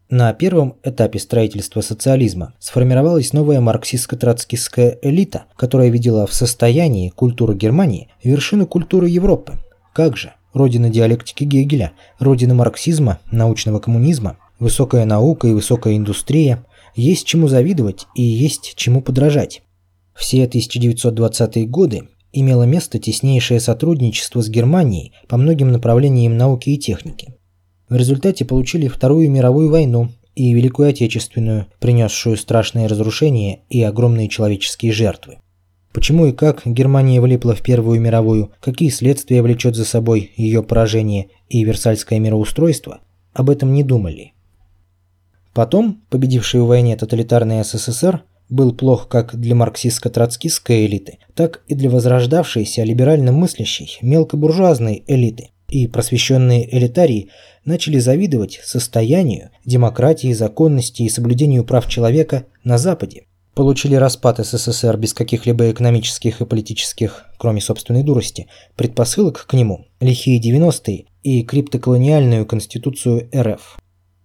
На 0.08 0.32
первом 0.32 0.76
этапе 0.82 1.18
строительства 1.18 1.82
социализма 1.82 2.54
сформировалась 2.58 3.34
новая 3.34 3.60
марксистско-троцкистская 3.60 4.96
элита, 5.02 5.44
которая 5.56 5.90
видела 5.90 6.26
в 6.26 6.32
состоянии 6.32 7.10
культуры 7.10 7.54
Германии 7.54 8.08
вершину 8.24 8.66
культуры 8.66 9.10
Европы. 9.10 9.58
Как 9.92 10.16
же? 10.16 10.32
Родина 10.54 10.88
диалектики 10.88 11.44
Гегеля, 11.44 11.92
родина 12.18 12.54
марксизма, 12.54 13.18
научного 13.30 13.78
коммунизма, 13.78 14.38
высокая 14.58 15.04
наука 15.04 15.48
и 15.48 15.52
высокая 15.52 15.98
индустрия, 15.98 16.64
есть 17.00 17.26
чему 17.26 17.48
завидовать 17.48 18.06
и 18.14 18.22
есть 18.22 18.74
чему 18.76 19.00
подражать. 19.00 19.62
Все 20.14 20.44
1920-е 20.44 21.66
годы 21.66 22.08
имело 22.32 22.64
место 22.64 22.98
теснейшее 22.98 23.58
сотрудничество 23.58 24.42
с 24.42 24.48
Германией 24.48 25.12
по 25.26 25.36
многим 25.36 25.72
направлениям 25.72 26.36
науки 26.36 26.70
и 26.70 26.78
техники. 26.78 27.34
В 27.88 27.96
результате 27.96 28.44
получили 28.44 28.86
Вторую 28.86 29.30
мировую 29.30 29.70
войну 29.70 30.10
и 30.34 30.52
Великую 30.52 30.90
Отечественную, 30.90 31.66
принесшую 31.80 32.36
страшные 32.36 32.86
разрушения 32.86 33.60
и 33.68 33.82
огромные 33.82 34.28
человеческие 34.28 34.92
жертвы. 34.92 35.38
Почему 35.92 36.26
и 36.26 36.32
как 36.32 36.62
Германия 36.66 37.20
влипла 37.20 37.54
в 37.54 37.62
Первую 37.62 38.00
мировую, 38.00 38.52
какие 38.60 38.90
следствия 38.90 39.42
влечет 39.42 39.74
за 39.74 39.84
собой 39.84 40.32
ее 40.36 40.62
поражение 40.62 41.30
и 41.48 41.64
Версальское 41.64 42.20
мироустройство, 42.20 43.00
об 43.32 43.50
этом 43.50 43.72
не 43.72 43.82
думали. 43.82 44.34
Потом, 45.52 46.02
победивший 46.10 46.60
в 46.60 46.66
войне 46.66 46.96
тоталитарный 46.96 47.64
СССР, 47.64 48.22
был 48.48 48.72
плох 48.72 49.08
как 49.08 49.36
для 49.36 49.54
марксистско-троцкистской 49.54 50.86
элиты, 50.86 51.18
так 51.34 51.62
и 51.68 51.74
для 51.74 51.88
возрождавшейся 51.88 52.82
либерально 52.82 53.32
мыслящей 53.32 53.98
мелкобуржуазной 54.02 55.04
элиты. 55.06 55.50
И 55.68 55.86
просвещенные 55.86 56.76
элитарии 56.76 57.28
начали 57.64 58.00
завидовать 58.00 58.60
состоянию, 58.64 59.50
демократии, 59.64 60.32
законности 60.32 61.02
и 61.02 61.08
соблюдению 61.08 61.64
прав 61.64 61.88
человека 61.88 62.46
на 62.64 62.76
Западе, 62.76 63.26
получили 63.54 63.94
распад 63.94 64.38
СССР 64.38 64.96
без 64.96 65.14
каких-либо 65.14 65.70
экономических 65.70 66.40
и 66.40 66.46
политических, 66.46 67.26
кроме 67.38 67.60
собственной 67.60 68.02
дурости, 68.02 68.48
предпосылок 68.74 69.46
к 69.46 69.52
нему, 69.52 69.86
лихие 70.00 70.40
90-е 70.40 71.06
и 71.22 71.42
криптоколониальную 71.42 72.46
конституцию 72.46 73.28
РФ. 73.36 73.78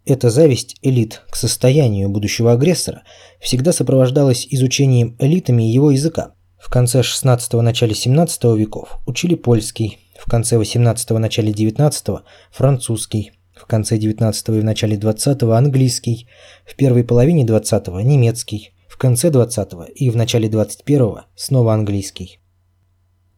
Эта 0.06 0.30
зависть 0.30 0.76
элит 0.84 1.24
к 1.32 1.36
состоянию 1.36 2.10
будущего 2.10 2.52
агрессора 2.52 3.02
всегда 3.40 3.74
сопровождалась 3.74 4.48
изучением 4.52 5.16
элитами 5.18 5.64
его 5.64 5.90
языка. 5.90 6.36
В 6.60 6.70
конце 6.70 7.00
16-го 7.00 7.62
начале 7.64 7.96
17 7.96 8.44
веков 8.56 9.00
учили 9.08 9.34
польский, 9.34 9.98
в 10.20 10.30
конце 10.30 10.58
18-го 10.58 11.18
начале 11.18 11.52
19-го 11.52 12.22
французский, 12.52 13.32
в 13.56 13.66
конце 13.66 13.98
19 13.98 14.50
и 14.50 14.52
в 14.52 14.64
начале 14.64 14.96
20-го 14.96 15.52
английский, 15.54 16.28
в 16.68 16.76
первой 16.76 17.04
половине 17.04 17.44
20-го 17.44 18.00
немецкий, 18.02 18.74
в 18.88 18.98
конце 18.98 19.30
20-го 19.30 19.86
и 19.86 20.12
в 20.12 20.16
начале 20.16 20.48
21-го 20.50 21.22
снова 21.36 21.74
английский. 21.74 22.40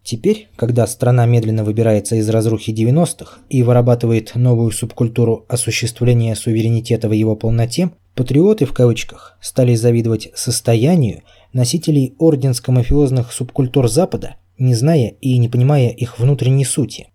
Теперь, 0.07 0.47
когда 0.55 0.87
страна 0.87 1.25
медленно 1.25 1.65
выбирается 1.65 2.15
из 2.15 2.29
разрухи 2.29 2.71
90-х 2.71 3.39
и 3.49 3.61
вырабатывает 3.61 4.35
новую 4.35 4.71
субкультуру 4.71 5.45
осуществления 5.49 6.33
суверенитета 6.33 7.09
в 7.09 7.11
его 7.11 7.35
полноте, 7.35 7.91
патриоты 8.15 8.63
в 8.63 8.71
кавычках 8.71 9.37
стали 9.41 9.75
завидовать 9.75 10.29
состоянию 10.33 11.23
носителей 11.51 12.15
орденско-мафиозных 12.19 13.33
субкультур 13.33 13.89
Запада, 13.89 14.37
не 14.57 14.75
зная 14.75 15.09
и 15.19 15.37
не 15.37 15.49
понимая 15.49 15.89
их 15.89 16.19
внутренней 16.19 16.63
сути. 16.63 17.09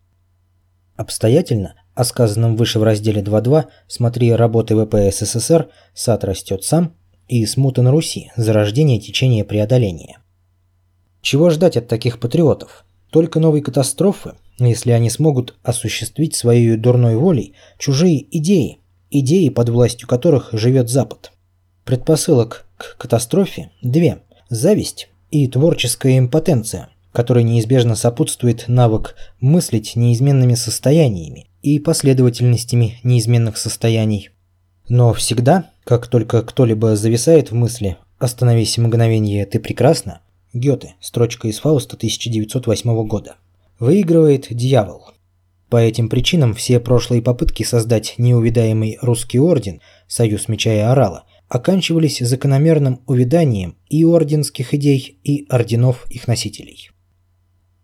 Обстоятельно, 0.94 1.76
о 1.94 2.04
сказанном 2.04 2.56
выше 2.56 2.78
в 2.78 2.82
разделе 2.82 3.22
2.2 3.22 3.68
смотри 3.88 4.34
работы 4.34 4.76
ВП 4.76 4.96
СССР 5.10 5.70
«Сад 5.94 6.24
растет 6.24 6.62
сам» 6.62 6.94
и 7.26 7.46
смута 7.46 7.80
на 7.80 7.90
Руси, 7.90 8.30
зарождение 8.36 9.00
течения 9.00 9.44
преодоления. 9.44 10.18
Чего 11.22 11.50
ждать 11.50 11.76
от 11.76 11.86
таких 11.86 12.18
патриотов? 12.18 12.84
Только 13.10 13.38
новой 13.38 13.60
катастрофы, 13.60 14.34
если 14.58 14.90
они 14.90 15.08
смогут 15.08 15.54
осуществить 15.62 16.34
своей 16.34 16.76
дурной 16.76 17.16
волей 17.16 17.54
чужие 17.78 18.26
идеи, 18.36 18.80
идеи, 19.08 19.48
под 19.48 19.68
властью 19.68 20.08
которых 20.08 20.48
живет 20.52 20.90
Запад. 20.90 21.32
Предпосылок 21.84 22.66
к 22.76 22.96
катастрофе 22.98 23.70
две– 23.82 24.18
зависть 24.48 25.10
и 25.30 25.46
творческая 25.46 26.18
импотенция, 26.18 26.88
которой 27.12 27.44
неизбежно 27.44 27.94
сопутствует 27.94 28.64
навык 28.66 29.14
мыслить 29.40 29.94
неизменными 29.94 30.54
состояниями 30.54 31.46
и 31.62 31.78
последовательностями 31.78 32.98
неизменных 33.04 33.58
состояний. 33.58 34.30
Но 34.88 35.12
всегда, 35.12 35.70
как 35.84 36.08
только 36.08 36.42
кто-либо 36.42 36.96
зависает 36.96 37.52
в 37.52 37.54
мысли 37.54 37.96
«Остановись 38.18 38.76
мгновение, 38.76 39.46
ты 39.46 39.60
прекрасна», 39.60 40.20
Гёте, 40.52 40.96
строчка 41.00 41.48
из 41.48 41.58
Фауста 41.58 41.96
1908 41.96 43.06
года, 43.06 43.36
выигрывает 43.78 44.48
дьявол. 44.50 45.12
По 45.68 45.76
этим 45.78 46.08
причинам 46.08 46.54
все 46.54 46.80
прошлые 46.80 47.22
попытки 47.22 47.62
создать 47.62 48.14
неувидаемый 48.18 48.98
русский 49.00 49.40
орден, 49.40 49.80
союз 50.06 50.48
меча 50.48 50.72
и 50.72 50.78
орала, 50.78 51.24
оканчивались 51.48 52.18
закономерным 52.18 53.00
увиданием 53.06 53.76
и 53.88 54.04
орденских 54.04 54.74
идей, 54.74 55.18
и 55.24 55.46
орденов 55.48 56.06
их 56.10 56.28
носителей. 56.28 56.90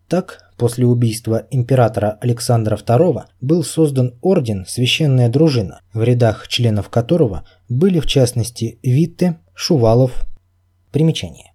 Так, 0.08 0.48
После 0.58 0.86
убийства 0.86 1.46
императора 1.52 2.18
Александра 2.20 2.76
II 2.76 3.26
был 3.40 3.62
создан 3.62 4.18
орден 4.20 4.66
«Священная 4.66 5.28
дружина», 5.28 5.82
в 5.94 6.02
рядах 6.02 6.48
членов 6.48 6.88
которого 6.88 7.46
были 7.68 8.00
в 8.00 8.06
частности 8.06 8.80
Витте, 8.82 9.38
Шувалов. 9.54 10.26
Примечание. 10.90 11.52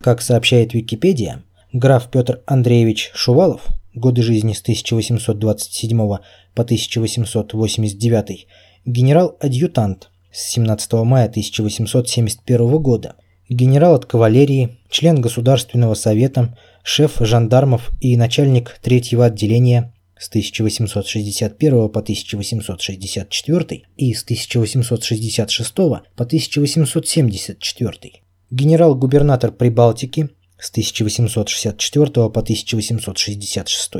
Как 0.00 0.22
сообщает 0.22 0.74
Википедия, 0.74 1.42
граф 1.72 2.10
Петр 2.10 2.42
Андреевич 2.46 3.10
Шувалов, 3.14 3.66
годы 3.94 4.22
жизни 4.22 4.52
с 4.52 4.60
1827 4.60 5.98
по 5.98 6.62
1889, 6.62 8.46
генерал-адъютант 8.84 10.10
с 10.30 10.50
17 10.50 10.92
мая 10.92 11.26
1871 11.26 12.78
года, 12.78 13.16
генерал 13.48 13.94
от 13.94 14.06
кавалерии, 14.06 14.78
член 14.90 15.20
Государственного 15.20 15.94
совета, 15.94 16.56
шеф 16.82 17.16
жандармов 17.20 17.90
и 18.00 18.16
начальник 18.16 18.78
третьего 18.82 19.26
отделения 19.26 19.92
с 20.18 20.28
1861 20.28 21.88
по 21.88 22.00
1864 22.00 23.82
и 23.96 24.14
с 24.14 24.22
1866 24.22 25.74
по 25.74 26.02
1874, 26.16 28.25
генерал-губернатор 28.50 29.52
Прибалтики 29.52 30.30
с 30.58 30.70
1864 30.70 32.06
по 32.06 32.40
1866, 32.40 33.92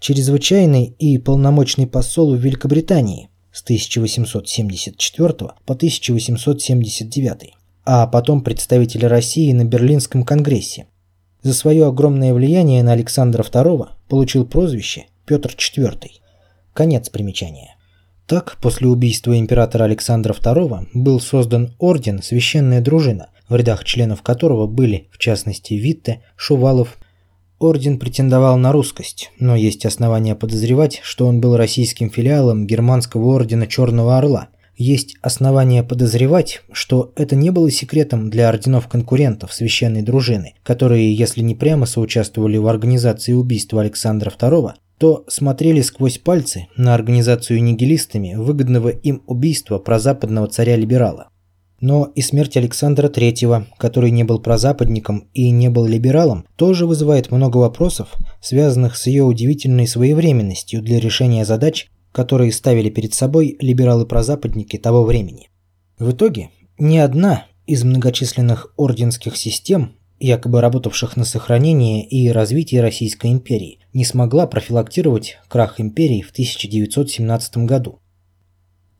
чрезвычайный 0.00 0.94
и 0.98 1.18
полномочный 1.18 1.86
посол 1.86 2.34
в 2.34 2.38
Великобритании 2.38 3.30
с 3.52 3.62
1874 3.62 5.28
по 5.64 5.74
1879, 5.74 7.54
а 7.84 8.06
потом 8.06 8.42
представитель 8.42 9.06
России 9.06 9.52
на 9.52 9.64
Берлинском 9.64 10.24
конгрессе 10.24 10.86
за 11.44 11.52
свое 11.52 11.86
огромное 11.86 12.32
влияние 12.32 12.82
на 12.82 12.92
Александра 12.92 13.42
II 13.42 13.88
получил 14.08 14.46
прозвище 14.46 15.04
Петр 15.26 15.50
IV. 15.50 16.08
Конец 16.72 17.10
примечания. 17.10 17.76
Так, 18.26 18.56
после 18.62 18.88
убийства 18.88 19.38
императора 19.38 19.84
Александра 19.84 20.32
II 20.32 20.88
был 20.94 21.20
создан 21.20 21.74
орден 21.78 22.22
«Священная 22.22 22.80
дружина», 22.80 23.28
в 23.54 23.56
рядах 23.56 23.84
членов 23.84 24.20
которого 24.22 24.66
были, 24.66 25.06
в 25.12 25.18
частности, 25.18 25.74
Витте, 25.74 26.22
Шувалов. 26.34 26.98
Орден 27.60 28.00
претендовал 28.00 28.58
на 28.58 28.72
русскость, 28.72 29.30
но 29.38 29.54
есть 29.54 29.86
основания 29.86 30.34
подозревать, 30.34 30.98
что 31.04 31.28
он 31.28 31.40
был 31.40 31.56
российским 31.56 32.10
филиалом 32.10 32.66
германского 32.66 33.26
ордена 33.26 33.68
Черного 33.68 34.18
Орла– 34.18 34.48
есть 34.76 35.14
основания 35.22 35.84
подозревать, 35.84 36.62
что 36.72 37.12
это 37.14 37.36
не 37.36 37.50
было 37.50 37.70
секретом 37.70 38.28
для 38.28 38.48
орденов-конкурентов 38.48 39.54
священной 39.54 40.02
дружины, 40.02 40.54
которые, 40.64 41.14
если 41.14 41.42
не 41.42 41.54
прямо 41.54 41.86
соучаствовали 41.86 42.56
в 42.56 42.66
организации 42.66 43.34
убийства 43.34 43.82
Александра 43.82 44.32
II, 44.36 44.72
то 44.98 45.24
смотрели 45.28 45.80
сквозь 45.80 46.18
пальцы 46.18 46.66
на 46.76 46.92
организацию 46.92 47.62
нигилистами 47.62 48.34
выгодного 48.34 48.88
им 48.88 49.22
убийства 49.28 49.78
прозападного 49.78 50.48
царя-либерала. 50.48 51.28
Но 51.80 52.12
и 52.14 52.22
смерть 52.22 52.56
Александра 52.56 53.08
III, 53.08 53.66
который 53.78 54.10
не 54.10 54.24
был 54.24 54.38
прозападником 54.38 55.28
и 55.34 55.50
не 55.50 55.68
был 55.68 55.86
либералом, 55.86 56.46
тоже 56.56 56.86
вызывает 56.86 57.30
много 57.30 57.58
вопросов, 57.58 58.14
связанных 58.40 58.96
с 58.96 59.06
ее 59.06 59.24
удивительной 59.24 59.86
своевременностью 59.86 60.82
для 60.82 61.00
решения 61.00 61.44
задач, 61.44 61.90
которые 62.12 62.52
ставили 62.52 62.90
перед 62.90 63.12
собой 63.12 63.56
либералы-прозападники 63.60 64.78
того 64.78 65.04
времени. 65.04 65.50
В 65.98 66.12
итоге 66.12 66.50
ни 66.78 66.96
одна 66.98 67.46
из 67.66 67.82
многочисленных 67.84 68.72
орденских 68.76 69.36
систем, 69.36 69.96
якобы 70.18 70.60
работавших 70.60 71.16
на 71.16 71.24
сохранение 71.24 72.06
и 72.06 72.28
развитие 72.28 72.82
Российской 72.82 73.32
империи, 73.32 73.80
не 73.92 74.04
смогла 74.04 74.46
профилактировать 74.46 75.38
крах 75.48 75.80
империи 75.80 76.22
в 76.22 76.30
1917 76.30 77.58
году. 77.58 78.00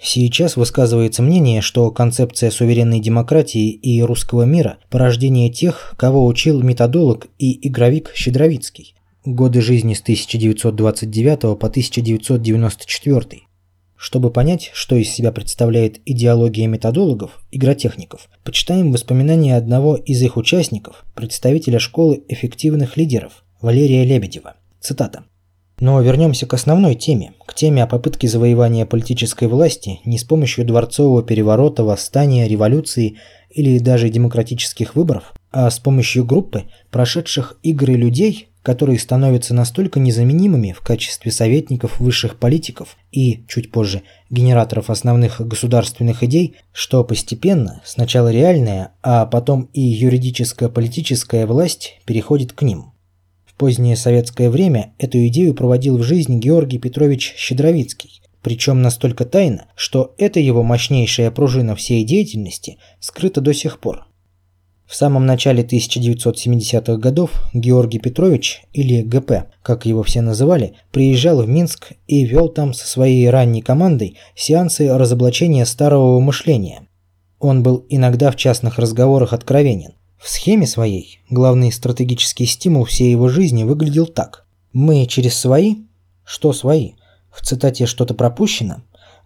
Сейчас 0.00 0.57
высказывается 0.57 1.22
мнение, 1.22 1.61
что 1.61 1.90
концепция 1.90 2.50
суверенной 2.50 3.00
демократии 3.00 3.70
и 3.70 4.02
русского 4.02 4.42
мира– 4.42 4.78
порождение 4.90 5.50
тех, 5.50 5.94
кого 5.96 6.26
учил 6.26 6.62
методолог 6.62 7.28
и 7.38 7.66
игровик 7.66 8.12
Щедровицкий, 8.14 8.94
годы 9.24 9.61
жизни 9.61 9.94
с 9.94 10.02
1929 10.02 11.40
по 11.59 11.66
1994, 11.68 13.42
чтобы 13.96 14.30
понять, 14.30 14.70
что 14.74 14.96
из 14.96 15.11
себя 15.11 15.33
представляет 15.33 16.00
идеология 16.04 16.66
методологов, 16.66 17.40
игротехников, 17.50 18.28
почитаем 18.42 18.92
воспоминания 18.92 19.57
одного 19.57 19.96
из 19.96 20.20
их 20.20 20.37
участников, 20.37 21.04
представителя 21.14 21.78
школы 21.78 22.22
эффективных 22.28 22.96
лидеров, 22.96 23.44
Валерия 23.62 24.04
Лебедева. 24.04 24.57
Цитата. 24.80 25.24
Но 25.80 26.00
вернемся 26.00 26.46
к 26.46 26.54
основной 26.54 26.94
теме, 26.94 27.34
к 27.46 27.54
теме 27.54 27.82
о 27.82 27.87
попытке 27.87 28.28
завоевания 28.28 28.87
политической 28.87 29.48
власти 29.48 30.00
не 30.04 30.18
с 30.18 30.24
помощью 30.24 30.64
дворцового 30.64 31.22
переворота, 31.22 31.84
восстания, 31.84 32.46
революции 32.46 33.18
или 33.50 33.78
даже 33.78 34.08
демократических 34.08 34.94
выборов, 34.94 35.34
а 35.50 35.70
с 35.70 35.78
помощью 35.78 36.24
группы, 36.24 36.64
прошедших 36.90 37.58
игры 37.62 37.94
людей, 37.94 38.48
которые 38.62 38.98
становятся 38.98 39.52
настолько 39.52 40.00
незаменимыми 40.00 40.72
в 40.72 40.80
качестве 40.80 41.30
советников 41.30 42.00
высших 42.00 42.38
политиков 42.38 42.96
и, 43.12 43.44
чуть 43.46 43.70
позже, 43.70 44.02
генераторов 44.30 44.88
основных 44.88 45.40
государственных 45.46 46.22
идей, 46.22 46.56
что 46.72 47.04
постепенно 47.04 47.82
сначала 47.84 48.32
реальная, 48.32 48.92
а 49.02 49.26
потом 49.26 49.68
и 49.74 49.82
юридическо-политическая 49.82 51.46
власть 51.46 52.00
переходит 52.06 52.54
к 52.54 52.62
ним. 52.62 52.93
Позднее 53.57 53.97
советское 53.97 54.51
время 54.51 54.95
эту 54.99 55.27
идею 55.29 55.55
проводил 55.55 55.97
в 55.97 56.03
жизнь 56.03 56.38
Георгий 56.40 56.79
Петрович 56.79 57.35
Щедровицкий, 57.37 58.21
причем 58.43 58.83
настолько 58.83 59.25
тайно, 59.25 59.67
что 59.77 60.14
эта 60.19 60.40
его 60.40 60.62
мощнейшая 60.62 61.31
пружина 61.31 61.77
всей 61.77 62.05
деятельности 62.05 62.79
скрыта 62.99 63.40
до 63.40 63.55
сих 63.55 63.79
пор. 63.79 64.07
В 64.87 64.97
самом 64.97 65.25
начале 65.25 65.62
1970-х 65.62 66.97
годов 66.99 67.31
Георгий 67.55 67.99
Петрович, 67.99 68.64
или 68.73 69.01
ГП, 69.03 69.47
как 69.62 69.87
его 69.87 70.03
все 70.03 70.21
называли, 70.21 70.75
приезжал 70.93 71.43
в 71.43 71.49
Минск 71.49 71.93
и 72.07 72.25
вел 72.27 72.49
там 72.49 72.75
со 72.75 72.87
своей 72.87 73.31
ранней 73.31 73.62
командой 73.62 74.19
сеансы 74.35 74.93
разоблачения 74.93 75.64
старого 75.64 76.21
мышления. 76.21 76.87
Он 77.38 77.62
был 77.62 77.87
иногда 77.88 78.31
в 78.31 78.37
частных 78.37 78.79
разговорах 78.79 79.33
откровенен. 79.33 79.95
В 80.24 80.30
схеме 80.30 80.66
своей 80.66 81.20
главный 81.28 81.70
стратегический 81.70 82.46
стимул 82.46 82.84
всей 82.87 83.10
его 83.10 83.28
жизни 83.28 83.62
выглядел 83.62 84.06
так. 84.06 84.46
«Мы 84.72 85.04
через 85.04 85.38
свои...» 85.38 85.82
«Что 86.24 86.54
свои?» 86.54 86.92
В 87.30 87.44
цитате 87.44 87.84
что-то 87.84 88.14
пропущено. 88.14 88.76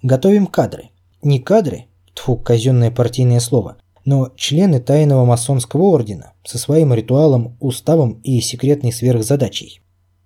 «Готовим 0.02 0.48
кадры». 0.48 0.90
Не 1.22 1.38
кадры, 1.38 1.84
тфу, 2.14 2.36
казенное 2.36 2.90
партийное 2.90 3.38
слово, 3.38 3.76
но 4.04 4.32
члены 4.34 4.80
тайного 4.80 5.24
масонского 5.24 5.82
ордена 5.82 6.32
со 6.44 6.58
своим 6.58 6.92
ритуалом, 6.92 7.56
уставом 7.60 8.14
и 8.24 8.40
секретной 8.40 8.92
сверхзадачей. 8.92 9.80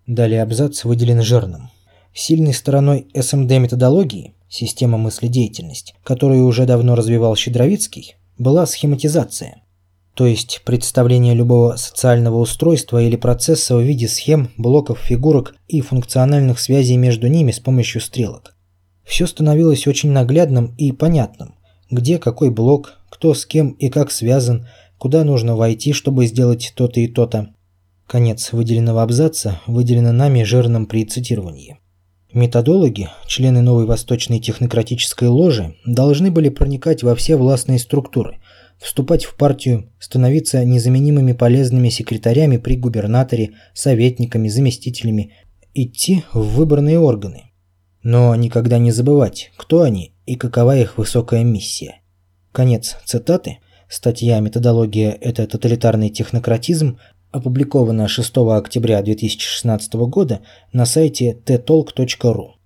Далее 0.06 0.40
абзац 0.40 0.84
выделен 0.84 1.20
жирным. 1.20 1.68
Сильной 2.14 2.54
стороной 2.54 3.08
СМД-методологии, 3.14 4.36
система 4.48 4.96
мыследеятельность, 4.96 5.94
которую 6.02 6.46
уже 6.46 6.64
давно 6.64 6.94
развивал 6.94 7.36
Щедровицкий, 7.36 8.16
была 8.38 8.64
схематизация, 8.64 9.62
то 10.14 10.26
есть 10.26 10.62
представление 10.64 11.34
любого 11.34 11.76
социального 11.76 12.38
устройства 12.38 13.02
или 13.02 13.16
процесса 13.16 13.76
в 13.76 13.82
виде 13.82 14.08
схем, 14.08 14.50
блоков, 14.56 14.98
фигурок 14.98 15.54
и 15.68 15.80
функциональных 15.80 16.60
связей 16.60 16.96
между 16.96 17.28
ними 17.28 17.50
с 17.50 17.60
помощью 17.60 18.00
стрелок. 18.00 18.54
Все 19.04 19.26
становилось 19.26 19.86
очень 19.86 20.10
наглядным 20.10 20.74
и 20.76 20.92
понятным, 20.92 21.54
где 21.90 22.18
какой 22.18 22.50
блок, 22.50 22.98
кто 23.10 23.34
с 23.34 23.46
кем 23.46 23.70
и 23.70 23.88
как 23.88 24.10
связан, 24.10 24.68
куда 24.98 25.24
нужно 25.24 25.56
войти, 25.56 25.92
чтобы 25.92 26.26
сделать 26.26 26.72
то-то 26.76 27.00
и 27.00 27.08
то-то. 27.08 27.54
Конец 28.06 28.52
выделенного 28.52 29.02
абзаца 29.02 29.60
выделено 29.66 30.12
нами 30.12 30.42
жирным 30.42 30.86
при 30.86 31.04
цитировании. 31.04 31.78
Методологи, 32.32 33.10
члены 33.26 33.60
новой 33.60 33.84
восточной 33.84 34.40
технократической 34.40 35.28
ложи, 35.28 35.76
должны 35.84 36.30
были 36.30 36.48
проникать 36.48 37.02
во 37.02 37.14
все 37.14 37.36
властные 37.36 37.78
структуры, 37.78 38.38
вступать 38.82 39.24
в 39.24 39.36
партию, 39.36 39.90
становиться 39.98 40.64
незаменимыми 40.64 41.32
полезными 41.32 41.88
секретарями 41.88 42.56
при 42.56 42.76
губернаторе, 42.76 43.52
советниками, 43.72 44.48
заместителями, 44.48 45.32
идти 45.72 46.24
в 46.34 46.56
выборные 46.56 46.98
органы. 46.98 47.52
Но 48.02 48.34
никогда 48.34 48.78
не 48.78 48.90
забывать, 48.90 49.52
кто 49.56 49.82
они 49.82 50.14
и 50.26 50.34
какова 50.34 50.76
их 50.76 50.98
высокая 50.98 51.44
миссия. 51.44 52.00
Конец 52.50 52.96
цитаты. 53.04 53.58
Статья 53.88 54.40
«Методология– 54.40 55.16
это 55.20 55.46
тоталитарный 55.46 56.10
технократизм» 56.10 56.98
опубликована 57.30 58.08
6 58.08 58.36
октября 58.38 59.02
2016 59.02 59.94
года 59.94 60.40
на 60.72 60.86
сайте 60.86 61.38
ttalk.ru. 61.44 62.61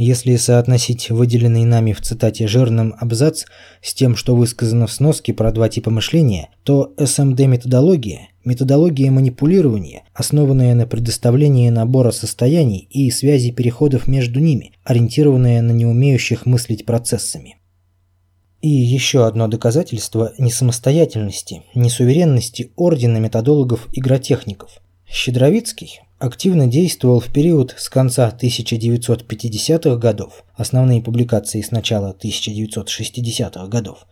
Если 0.00 0.36
соотносить 0.36 1.10
выделенный 1.10 1.64
нами 1.64 1.92
в 1.92 2.00
цитате 2.00 2.46
жирным 2.46 2.94
абзац 3.00 3.46
с 3.82 3.92
тем, 3.92 4.14
что 4.14 4.36
высказано 4.36 4.86
в 4.86 4.92
сноске 4.92 5.34
про 5.34 5.50
два 5.50 5.68
типа 5.68 5.90
мышления, 5.90 6.50
то 6.62 6.94
СМД-методология– 6.96 8.28
методология 8.44 9.10
манипулирования, 9.10 10.04
основанная 10.14 10.76
на 10.76 10.86
предоставлении 10.86 11.68
набора 11.70 12.12
состояний 12.12 12.86
и 12.92 13.10
связи 13.10 13.50
переходов 13.50 14.06
между 14.06 14.38
ними, 14.38 14.70
ориентированная 14.84 15.62
на 15.62 15.72
неумеющих 15.72 16.46
мыслить 16.46 16.86
процессами. 16.86 17.56
И 18.60 18.68
еще 18.68 19.26
одно 19.26 19.48
доказательство 19.48 20.32
несамостоятельности, 20.38 21.64
несуверенности 21.74 22.70
ордена 22.76 23.18
методологов-игротехников. 23.18 24.80
Щедровицкий 25.10 26.02
активно 26.18 26.66
действовал 26.66 27.20
в 27.20 27.32
период 27.32 27.74
с 27.76 27.88
конца 27.88 28.32
1950-х 28.40 29.96
годов, 29.96 30.44
основные 30.56 31.02
публикации 31.02 31.62
с 31.62 31.70
начала 31.70 32.16
1960-х 32.20 33.66
годов, 33.68 34.06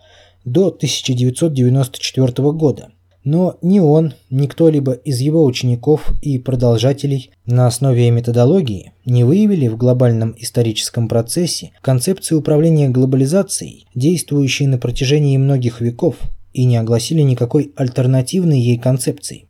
до 0.45 0.69
1994 0.69 2.53
года, 2.53 2.92
но 3.25 3.59
ни 3.61 3.81
он, 3.81 4.14
ни 4.31 4.47
кто-либо 4.47 4.92
из 4.92 5.19
его 5.19 5.45
учеников 5.45 6.12
и 6.23 6.38
продолжателей 6.38 7.33
на 7.45 7.66
основе 7.66 8.09
методологии 8.12 8.92
не 9.05 9.25
выявили 9.25 9.66
в 9.66 9.77
глобальном 9.77 10.37
историческом 10.38 11.09
процессе 11.09 11.73
концепции 11.81 12.37
управления 12.37 12.88
глобализацией, 12.88 13.88
действующей 13.97 14.66
на 14.66 14.79
протяжении 14.79 15.37
многих 15.38 15.81
веков, 15.81 16.16
и 16.53 16.64
не 16.64 16.77
огласили 16.77 17.21
никакой 17.21 17.73
альтернативной 17.77 18.61
ей 18.61 18.79
концепции. 18.79 19.49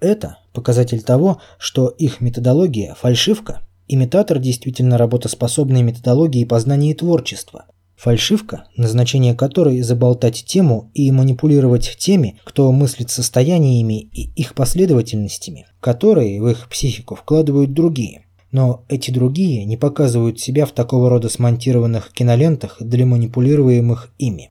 Это 0.00 0.38
показатель 0.56 1.02
того, 1.02 1.40
что 1.58 1.86
их 1.86 2.20
методология– 2.20 2.96
фальшивка, 3.00 3.60
имитатор 3.86 4.40
действительно 4.40 4.98
работоспособной 4.98 5.82
методологии 5.82 6.44
познания 6.44 6.90
и 6.90 6.94
творчества, 6.94 7.66
Фальшивка, 7.96 8.64
назначение 8.76 9.34
которой 9.34 9.80
заболтать 9.80 10.44
тему 10.44 10.90
и 10.92 11.10
манипулировать 11.10 11.96
теми, 11.98 12.38
кто 12.44 12.70
мыслит 12.70 13.10
состояниями 13.10 14.00
и 14.00 14.30
их 14.36 14.54
последовательностями, 14.54 15.66
которые 15.80 16.42
в 16.42 16.48
их 16.48 16.68
психику 16.68 17.14
вкладывают 17.14 17.72
другие. 17.72 18.26
Но 18.52 18.84
эти 18.88 19.10
другие 19.10 19.64
не 19.64 19.78
показывают 19.78 20.38
себя 20.38 20.66
в 20.66 20.72
такого 20.72 21.08
рода 21.08 21.30
смонтированных 21.30 22.12
кинолентах 22.12 22.76
для 22.80 23.06
манипулируемых 23.06 24.12
ими. 24.18 24.50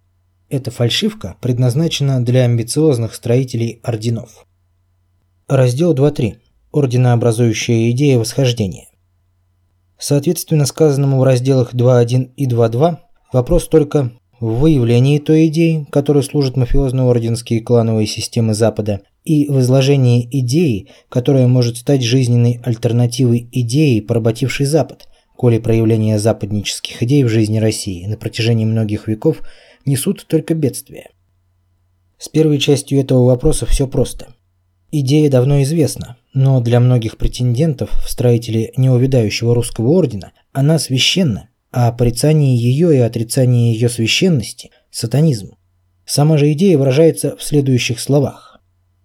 Эта 0.49 0.71
фальшивка 0.71 1.35
предназначена 1.39 2.23
для 2.25 2.45
амбициозных 2.45 3.13
строителей 3.13 3.79
орденов. 3.83 4.47
Раздел 5.47 5.93
2.3. 5.93 6.37
Орденообразующая 6.71 7.91
идея 7.91 8.17
восхождения. 8.17 8.87
Соответственно 9.99 10.65
сказанному 10.65 11.19
в 11.19 11.23
разделах 11.23 11.75
2.1 11.75 12.31
и 12.35 12.47
2.2 12.47 12.97
Вопрос 13.31 13.67
только 13.67 14.11
в 14.39 14.55
выявлении 14.55 15.19
той 15.19 15.45
идеи, 15.45 15.85
которой 15.91 16.23
служат 16.23 16.57
мафиозно-орденские 16.57 17.61
клановые 17.61 18.07
системы 18.07 18.55
Запада, 18.55 19.01
и 19.23 19.47
в 19.47 19.59
изложении 19.59 20.27
идеи, 20.31 20.89
которая 21.09 21.45
может 21.45 21.77
стать 21.77 22.01
жизненной 22.01 22.59
альтернативой 22.63 23.47
идеи, 23.51 23.99
поработившей 23.99 24.65
Запад, 24.65 25.07
коли 25.35 25.59
проявления 25.59 26.17
западнических 26.17 27.03
идей 27.03 27.23
в 27.23 27.29
жизни 27.29 27.59
России 27.59 28.07
на 28.07 28.17
протяжении 28.17 28.65
многих 28.65 29.07
веков 29.07 29.43
несут 29.85 30.25
только 30.27 30.55
бедствия. 30.55 31.11
С 32.17 32.29
первой 32.29 32.57
частью 32.57 32.99
этого 32.99 33.25
вопроса 33.25 33.67
все 33.67 33.87
просто. 33.87 34.34
Идея 34.91 35.29
давно 35.29 35.61
известна, 35.63 36.17
но 36.33 36.61
для 36.61 36.79
многих 36.79 37.17
претендентов 37.17 37.89
в 38.03 38.09
строители 38.09 38.73
неувядающего 38.77 39.53
русского 39.53 39.89
ордена 39.89 40.31
она 40.53 40.79
священна 40.79 41.49
а 41.77 41.91
порицание 41.91 42.55
ее 42.55 42.95
и 42.95 42.99
отрицание 42.99 43.73
ее 43.73 43.89
священности– 43.89 44.71
сатанизм. 44.91 45.55
Сама 46.05 46.37
же 46.37 46.49
идея 46.53 46.77
выражается 46.77 47.35
в 47.35 47.43
следующих 47.43 47.99
словах. 47.99 48.61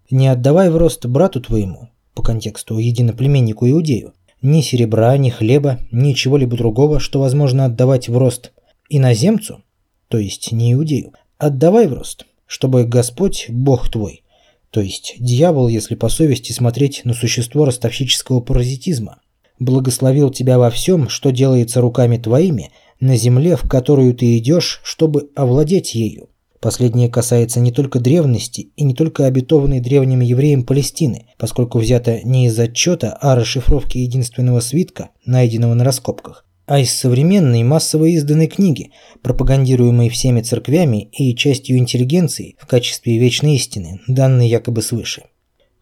«Не 0.09 0.29
отдавай 0.29 0.71
в 0.71 0.77
рост 0.77 1.05
брату 1.05 1.41
твоему, 1.41 1.89
по 2.15 2.23
контексту 2.23 2.79
единоплеменнику 2.79 3.69
Иудею, 3.69 4.15
ни 4.41 4.61
серебра, 4.61 5.17
ни 5.17 5.31
хлеба, 5.31 5.81
ни 5.91 6.13
чего-либо 6.13 6.57
другого, 6.57 7.01
что 7.01 7.19
возможно 7.19 7.65
отдавать 7.65 8.09
в 8.09 8.17
рост 8.17 8.53
иноземцу, 8.89 9.65
то 10.07 10.19
есть 10.19 10.53
не 10.53 10.73
Иудею, 10.75 11.13
отдавай 11.39 11.89
в 11.89 11.95
рост, 11.95 12.25
чтобы 12.47 12.85
Господь, 12.85 13.47
Бог 13.49 13.91
твой, 13.91 14.23
то 14.71 14.81
есть 14.81 15.17
дьявол, 15.19 15.69
если 15.69 15.95
по 15.95 16.09
совести 16.09 16.53
смотреть 16.53 17.03
на 17.05 17.15
существо 17.15 17.65
ростовщического 17.65 18.41
паразитизма, 18.41 19.21
благословил 19.59 20.31
тебя 20.31 20.59
во 20.59 20.71
всем, 20.71 21.09
что 21.09 21.31
делается 21.31 21.81
руками 21.81 22.17
твоими, 22.17 22.71
на 23.01 23.17
земле, 23.17 23.57
в 23.57 23.69
которую 23.69 24.15
ты 24.15 24.37
идешь, 24.39 24.81
чтобы 24.85 25.31
овладеть 25.35 25.95
ею. 25.95 26.29
Последнее 26.61 27.09
касается 27.09 27.59
не 27.59 27.73
только 27.73 28.01
древности 28.01 28.71
и 28.77 28.85
не 28.85 28.95
только 28.95 29.25
обетованной 29.25 29.81
древним 29.81 30.21
евреям 30.21 30.63
Палестины, 30.63 31.27
поскольку 31.39 31.79
взято 31.79 32.21
не 32.23 32.47
из 32.47 32.59
отчета 32.59 33.13
о 33.15 33.35
расшифровке 33.35 34.03
единственного 34.03 34.61
свитка, 34.61 35.09
найденного 35.25 35.73
на 35.73 35.85
раскопках, 35.85 36.45
а 36.71 36.79
из 36.79 36.97
современной 36.97 37.65
массово 37.65 38.05
изданной 38.05 38.47
книги, 38.47 38.93
пропагандируемой 39.23 40.09
всеми 40.09 40.41
церквями 40.41 41.09
и 41.11 41.35
частью 41.35 41.79
интеллигенции 41.79 42.55
в 42.61 42.69
качестве 42.69 43.19
вечной 43.19 43.57
истины, 43.57 44.01
данной 44.07 44.47
якобы 44.47 44.81
свыше. 44.81 45.25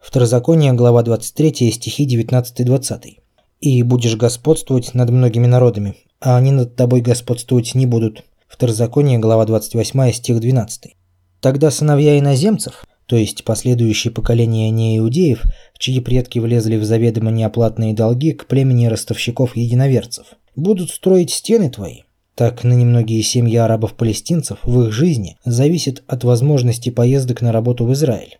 Второзаконие, 0.01 0.73
глава 0.73 1.03
23, 1.03 1.71
стихи 1.71 2.07
19-20. 2.07 3.17
«И 3.59 3.83
будешь 3.83 4.15
господствовать 4.15 4.95
над 4.95 5.11
многими 5.11 5.45
народами, 5.45 5.93
а 6.19 6.37
они 6.37 6.51
над 6.51 6.75
тобой 6.75 7.01
господствовать 7.01 7.75
не 7.75 7.85
будут, 7.85 8.23
Второзаконие, 8.47 9.19
глава 9.19 9.45
28, 9.45 10.11
стих 10.11 10.39
12. 10.39 10.95
Тогда 11.39 11.69
сыновья 11.69 12.17
иноземцев, 12.17 12.83
то 13.05 13.15
есть 13.15 13.43
последующие 13.43 14.11
поколения 14.11 14.71
неиудеев, 14.71 15.43
чьи 15.77 15.99
предки 15.99 16.39
влезли 16.39 16.77
в 16.77 16.83
заведомо 16.83 17.29
неоплатные 17.29 17.93
долги 17.93 18.33
к 18.33 18.47
племени 18.47 18.87
ростовщиков-единоверцев, 18.87 20.25
будут 20.59 20.91
строить 20.91 21.31
стены 21.31 21.69
твои. 21.69 22.01
Так 22.35 22.63
на 22.63 22.73
немногие 22.73 23.21
семьи 23.21 23.57
арабов-палестинцев 23.57 24.59
в 24.63 24.83
их 24.83 24.93
жизни 24.93 25.37
зависит 25.43 26.03
от 26.07 26.23
возможности 26.23 26.89
поездок 26.89 27.41
на 27.41 27.51
работу 27.51 27.85
в 27.85 27.93
Израиль. 27.93 28.37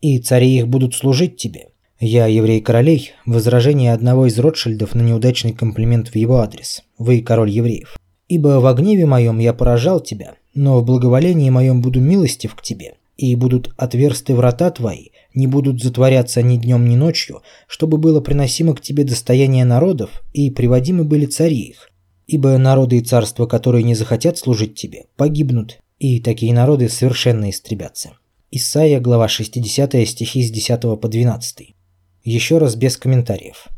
И 0.00 0.18
цари 0.18 0.56
их 0.56 0.68
будут 0.68 0.94
служить 0.94 1.36
тебе. 1.36 1.68
Я, 2.00 2.26
еврей 2.26 2.60
королей, 2.60 3.12
возражение 3.26 3.92
одного 3.92 4.26
из 4.26 4.38
Ротшильдов 4.38 4.94
на 4.94 5.02
неудачный 5.02 5.52
комплимент 5.52 6.08
в 6.08 6.16
его 6.16 6.38
адрес. 6.38 6.82
Вы 6.98 7.20
король 7.20 7.50
евреев. 7.50 7.96
Ибо 8.26 8.60
в 8.60 8.74
гневе 8.74 9.06
моем 9.06 9.38
я 9.38 9.52
поражал 9.52 10.00
тебя, 10.00 10.34
но 10.54 10.80
в 10.80 10.84
благоволении 10.84 11.50
моем 11.50 11.82
буду 11.82 12.00
милостив 12.00 12.54
к 12.54 12.62
тебе, 12.62 12.94
и 13.16 13.36
будут 13.36 13.72
отверсты 13.76 14.34
врата 14.34 14.70
твои, 14.70 15.08
не 15.34 15.46
будут 15.46 15.82
затворяться 15.82 16.42
ни 16.42 16.56
днем, 16.56 16.88
ни 16.88 16.96
ночью, 16.96 17.42
чтобы 17.66 17.98
было 17.98 18.20
приносимо 18.20 18.74
к 18.74 18.80
тебе 18.80 19.04
достояние 19.04 19.64
народов, 19.64 20.22
и 20.32 20.50
приводимы 20.50 21.04
были 21.04 21.26
цари 21.26 21.58
их. 21.58 21.90
Ибо 22.26 22.56
народы 22.58 22.98
и 22.98 23.00
царства, 23.00 23.46
которые 23.46 23.82
не 23.82 23.94
захотят 23.94 24.38
служить 24.38 24.74
тебе, 24.74 25.06
погибнут, 25.16 25.78
и 25.98 26.20
такие 26.20 26.52
народы 26.52 26.88
совершенно 26.88 27.50
истребятся. 27.50 28.12
Исайя, 28.50 29.00
глава 29.00 29.28
60, 29.28 29.94
стихи 30.06 30.42
с 30.42 30.50
10 30.50 30.80
по 31.00 31.08
12. 31.08 31.74
Еще 32.24 32.58
раз 32.58 32.76
без 32.76 32.96
комментариев. 32.96 33.68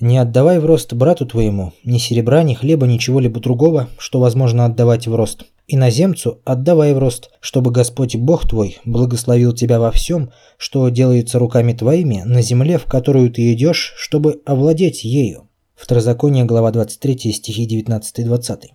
Не 0.00 0.18
отдавай 0.18 0.60
в 0.60 0.66
рост 0.66 0.92
брату 0.92 1.26
твоему 1.26 1.72
ни 1.84 1.98
серебра, 1.98 2.42
ни 2.42 2.54
хлеба, 2.54 2.86
ничего-либо 2.86 3.40
другого, 3.40 3.88
что 3.98 4.20
возможно 4.20 4.64
отдавать 4.64 5.06
в 5.06 5.14
рост. 5.14 5.44
Иноземцу 5.70 6.40
отдавай 6.46 6.94
в 6.94 6.98
рост, 6.98 7.30
чтобы 7.40 7.70
Господь 7.70 8.16
Бог 8.16 8.48
твой 8.48 8.78
благословил 8.86 9.52
тебя 9.52 9.78
во 9.78 9.90
всем, 9.90 10.30
что 10.56 10.88
делается 10.88 11.38
руками 11.38 11.74
твоими 11.74 12.22
на 12.24 12.40
земле, 12.40 12.78
в 12.78 12.86
которую 12.86 13.30
ты 13.30 13.52
идешь, 13.52 13.92
чтобы 13.98 14.40
овладеть 14.46 15.04
ею. 15.04 15.50
Второзаконие, 15.76 16.46
глава 16.46 16.70
23, 16.70 17.32
стихи 17.34 17.82
19-20. 17.82 18.68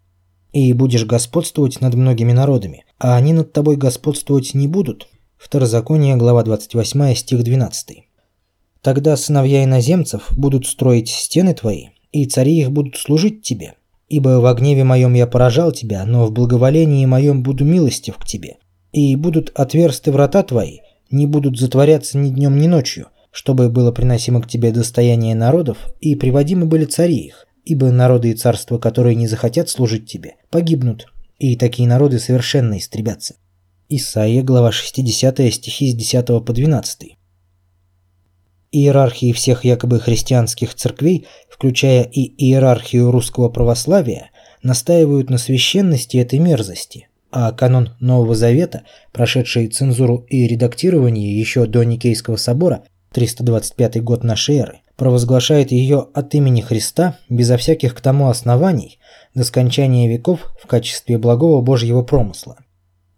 «И 0.54 0.72
будешь 0.74 1.06
господствовать 1.06 1.82
над 1.82 1.96
многими 1.96 2.32
народами, 2.32 2.86
а 3.00 3.16
они 3.16 3.34
над 3.34 3.52
тобой 3.52 3.76
господствовать 3.76 4.54
не 4.54 4.68
будут». 4.68 5.08
Второзаконие, 5.36 6.16
глава 6.16 6.44
28, 6.44 7.16
стих 7.16 7.44
12. 7.44 8.04
Тогда 8.84 9.18
сыновья 9.18 9.64
иноземцев 9.64 10.28
будут 10.38 10.68
строить 10.68 11.10
стены 11.10 11.56
твои, 11.56 11.88
и 12.12 12.28
цари 12.28 12.60
их 12.60 12.72
будут 12.72 12.98
служить 12.98 13.42
тебе. 13.42 13.74
Ибо 14.10 14.40
в 14.40 14.54
гневе 14.56 14.84
моем 14.84 15.14
я 15.14 15.28
поражал 15.28 15.72
тебя, 15.72 16.06
но 16.06 16.26
в 16.26 16.32
благоволении 16.32 17.06
моем 17.06 17.44
буду 17.44 17.66
милостив 17.66 18.18
к 18.18 18.26
тебе. 18.26 18.58
И 18.92 19.16
будут 19.16 19.52
отверсты 19.56 20.12
врата 20.12 20.44
твои, 20.44 20.80
не 21.10 21.26
будут 21.26 21.58
затворяться 21.58 22.18
ни 22.18 22.30
днем, 22.30 22.58
ни 22.58 22.68
ночью, 22.68 23.08
чтобы 23.32 23.70
было 23.70 23.92
приносимо 23.92 24.42
к 24.42 24.48
тебе 24.48 24.72
достояние 24.72 25.36
народов, 25.36 25.78
и 26.00 26.16
приводимы 26.16 26.66
были 26.66 26.86
цари 26.86 27.18
их. 27.18 27.48
Ибо 27.66 27.92
народы 27.92 28.32
и 28.32 28.36
царства, 28.36 28.78
которые 28.78 29.16
не 29.16 29.28
захотят 29.28 29.70
служить 29.70 30.06
тебе, 30.06 30.36
погибнут, 30.50 31.08
и 31.40 31.56
такие 31.56 31.88
народы 31.88 32.20
совершенно 32.20 32.78
истребятся. 32.78 33.36
Исаия, 33.90 34.44
глава 34.44 34.72
60, 34.72 35.40
стихи 35.54 35.92
с 35.92 35.96
10 35.96 36.46
по 36.46 36.54
12 36.54 37.18
иерархии 38.74 39.32
всех 39.32 39.64
якобы 39.64 40.00
христианских 40.00 40.74
церквей, 40.74 41.28
включая 41.50 42.04
и 42.04 42.34
иерархию 42.44 43.12
русского 43.12 43.50
православия, 43.50 44.32
настаивают 44.64 45.30
на 45.30 45.38
священности 45.38 46.18
этой 46.18 46.40
мерзости, 46.40 47.08
а 47.32 47.52
канон 47.52 47.92
Нового 48.00 48.36
Завета, 48.36 48.84
прошедший 49.12 49.68
цензуру 49.68 50.26
и 50.30 50.48
редактирование 50.48 51.40
еще 51.40 51.66
до 51.66 51.84
Никейского 51.84 52.38
собора, 52.38 52.84
325 53.14 54.04
год 54.04 54.24
нашей 54.24 54.58
эры, 54.58 54.80
провозглашает 54.96 55.72
ее 55.72 56.08
от 56.14 56.34
имени 56.34 56.62
Христа 56.62 57.18
безо 57.30 57.58
всяких 57.58 57.94
к 57.96 58.02
тому 58.02 58.30
оснований 58.30 59.00
до 59.36 59.44
скончания 59.44 60.10
веков 60.10 60.54
в 60.62 60.68
качестве 60.68 61.18
благого 61.18 61.62
Божьего 61.62 62.02
промысла. 62.02 62.58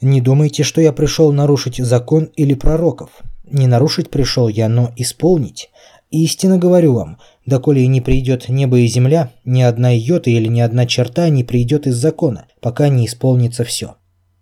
Не 0.01 0.21
думайте, 0.21 0.63
что 0.63 0.81
я 0.81 0.91
пришел 0.91 1.31
нарушить 1.31 1.77
закон 1.77 2.25
или 2.35 2.53
пророков. 2.53 3.09
Не 3.47 3.67
нарушить 3.67 4.09
пришел 4.09 4.47
я, 4.47 4.69
но 4.69 4.91
исполнить. 4.95 5.69
Истинно 6.11 6.57
говорю 6.57 6.93
вам, 6.93 7.17
доколе 7.45 7.87
не 7.87 8.01
придет 8.01 8.49
небо 8.49 8.79
и 8.79 8.87
земля, 8.87 9.31
ни 9.43 9.61
одна 9.61 9.91
йота 9.91 10.29
или 10.29 10.47
ни 10.47 10.61
одна 10.61 10.85
черта 10.85 11.29
не 11.29 11.43
придет 11.43 11.87
из 11.87 11.95
закона, 11.95 12.47
пока 12.61 12.89
не 12.89 13.05
исполнится 13.05 13.63
все. 13.63 13.95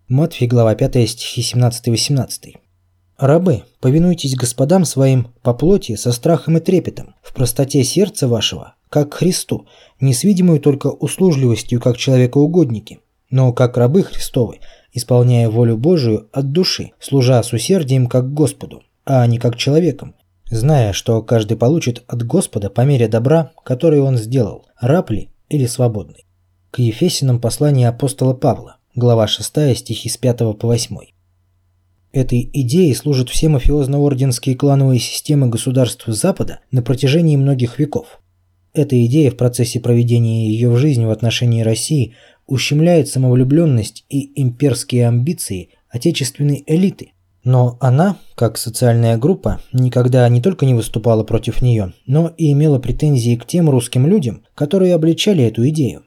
Матфей, 0.07 0.47
глава 0.47 0.75
5, 0.75 1.09
стихи 1.09 1.41
17-18. 1.41 2.55
Рабы, 3.17 3.63
повинуйтесь 3.79 4.35
господам 4.35 4.85
своим 4.85 5.29
по 5.41 5.53
плоти 5.53 5.95
со 5.95 6.11
страхом 6.11 6.57
и 6.57 6.59
трепетом, 6.59 7.15
в 7.21 7.33
простоте 7.33 7.83
сердца 7.83 8.27
вашего, 8.27 8.75
как 8.89 9.13
Христу, 9.13 9.65
не 9.99 10.13
с 10.13 10.23
видимой 10.23 10.59
только 10.59 10.87
услужливостью, 10.87 11.79
как 11.79 11.97
человекоугодники, 11.97 12.99
но 13.29 13.53
как 13.53 13.77
рабы 13.77 14.03
Христовы, 14.03 14.59
исполняя 14.91 15.49
волю 15.49 15.77
Божию 15.77 16.27
от 16.31 16.51
души, 16.51 16.91
служа 16.99 17.41
с 17.41 17.53
усердием 17.53 18.07
как 18.07 18.33
Господу, 18.33 18.83
а 19.05 19.25
не 19.27 19.37
как 19.37 19.57
человеком, 19.57 20.15
зная, 20.49 20.93
что 20.93 21.21
каждый 21.21 21.57
получит 21.57 22.03
от 22.07 22.23
Господа 22.25 22.69
по 22.69 22.81
мере 22.81 23.07
добра, 23.07 23.51
которое 23.63 24.01
он 24.01 24.17
сделал, 24.17 24.67
раб 24.79 25.09
ли 25.11 25.29
или 25.49 25.65
свободный. 25.65 26.25
К 26.71 26.79
Ефесиным 26.79 27.39
послание 27.39 27.89
апостола 27.89 28.33
Павла, 28.33 28.77
глава 28.95 29.27
6, 29.27 29.75
стихи 29.77 30.09
с 30.09 30.17
5 30.17 30.57
по 30.57 30.67
8. 30.67 30.97
Этой 32.13 32.49
идее 32.53 32.93
служат 32.95 33.29
все 33.29 33.49
мафиозно-орденские 33.49 34.55
клановые 34.55 34.99
системы 34.99 35.47
государств 35.47 36.03
Запада 36.05 36.59
на 36.69 36.83
протяжении 36.83 37.35
многих 37.37 37.79
веков. 37.79 38.21
Эта 38.73 39.03
идея 39.05 39.31
в 39.31 39.37
процессе 39.37 39.79
проведения 39.79 40.47
ее 40.47 40.69
в 40.69 40.77
жизнь 40.77 41.05
в 41.05 41.09
отношении 41.09 41.61
России 41.61 42.13
ущемляет 42.45 43.07
самовлюбленность 43.07 44.05
и 44.09 44.39
имперские 44.39 45.07
амбиции 45.07 45.69
отечественной 45.89 46.63
элиты, 46.67 47.12
но 47.43 47.77
она, 47.79 48.17
как 48.35 48.57
социальная 48.57 49.17
группа, 49.17 49.59
никогда 49.73 50.27
не 50.29 50.41
только 50.41 50.65
не 50.65 50.73
выступала 50.73 51.23
против 51.23 51.61
нее, 51.61 51.93
но 52.05 52.31
и 52.37 52.51
имела 52.51 52.79
претензии 52.79 53.35
к 53.35 53.45
тем 53.45 53.69
русским 53.69 54.07
людям, 54.07 54.43
которые 54.55 54.95
обличали 54.95 55.43
эту 55.43 55.67
идею. 55.69 56.03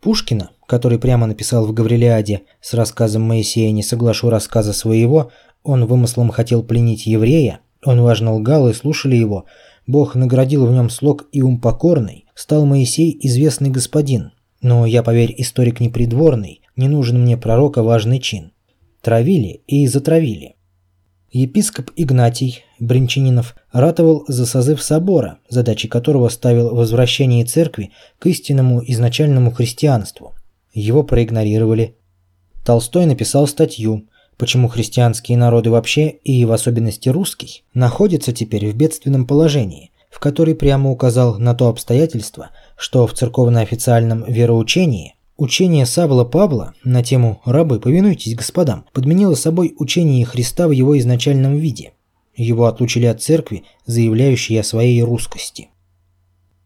Пушкина, 0.00 0.50
который 0.66 0.98
прямо 0.98 1.26
написал 1.26 1.66
в 1.66 1.72
Гаврилиаде 1.72 2.42
с 2.60 2.74
рассказом 2.74 3.22
Моисея 3.22 3.72
«Не 3.72 3.82
соглашу 3.82 4.30
рассказа 4.30 4.72
своего», 4.72 5.30
он 5.62 5.86
вымыслом 5.86 6.30
хотел 6.30 6.62
пленить 6.62 7.06
еврея, 7.06 7.60
он 7.84 8.00
важно 8.00 8.34
лгал 8.34 8.68
и 8.68 8.72
слушали 8.72 9.16
его, 9.16 9.46
Бог 9.86 10.16
наградил 10.16 10.66
в 10.66 10.72
нем 10.72 10.90
слог 10.90 11.26
и 11.32 11.42
ум 11.42 11.60
покорный, 11.60 12.26
стал 12.34 12.66
Моисей 12.66 13.16
известный 13.22 13.70
господин. 13.70 14.32
Но 14.60 14.84
я, 14.84 15.02
поверь, 15.02 15.34
историк 15.38 15.80
непридворный, 15.80 16.62
не 16.74 16.88
нужен 16.88 17.22
мне 17.22 17.36
пророка 17.36 17.82
важный 17.82 18.18
чин. 18.18 18.52
Травили 19.00 19.62
и 19.66 19.86
затравили. 19.86 20.55
Епископ 21.38 21.90
Игнатий 21.96 22.64
Бринчанинов 22.80 23.56
ратовал 23.70 24.24
за 24.26 24.46
созыв 24.46 24.82
собора, 24.82 25.36
задачей 25.50 25.86
которого 25.86 26.30
ставил 26.30 26.74
возвращение 26.74 27.44
церкви 27.44 27.90
к 28.18 28.24
истинному 28.24 28.82
изначальному 28.82 29.50
христианству. 29.50 30.34
Его 30.72 31.02
проигнорировали. 31.02 31.94
Толстой 32.64 33.04
написал 33.04 33.46
статью 33.46 34.06
«Почему 34.38 34.68
христианские 34.68 35.36
народы 35.36 35.68
вообще, 35.68 36.08
и 36.08 36.42
в 36.46 36.52
особенности 36.52 37.10
русский, 37.10 37.64
находятся 37.74 38.32
теперь 38.32 38.70
в 38.70 38.74
бедственном 38.74 39.26
положении», 39.26 39.90
в 40.08 40.20
которой 40.20 40.54
прямо 40.54 40.90
указал 40.90 41.38
на 41.38 41.54
то 41.54 41.68
обстоятельство, 41.68 42.48
что 42.78 43.06
в 43.06 43.12
церковно-официальном 43.12 44.24
вероучении 44.26 45.15
Учение 45.36 45.84
Савла 45.84 46.24
Павла 46.24 46.72
на 46.82 47.02
тему 47.02 47.42
«Рабы, 47.44 47.78
повинуйтесь 47.78 48.34
господам» 48.34 48.86
подменило 48.94 49.34
собой 49.34 49.74
учение 49.78 50.24
Христа 50.24 50.66
в 50.66 50.70
его 50.70 50.98
изначальном 50.98 51.56
виде. 51.56 51.92
Его 52.34 52.64
отлучили 52.64 53.04
от 53.04 53.20
церкви, 53.20 53.64
заявляющей 53.84 54.58
о 54.58 54.64
своей 54.64 55.02
русскости. 55.02 55.68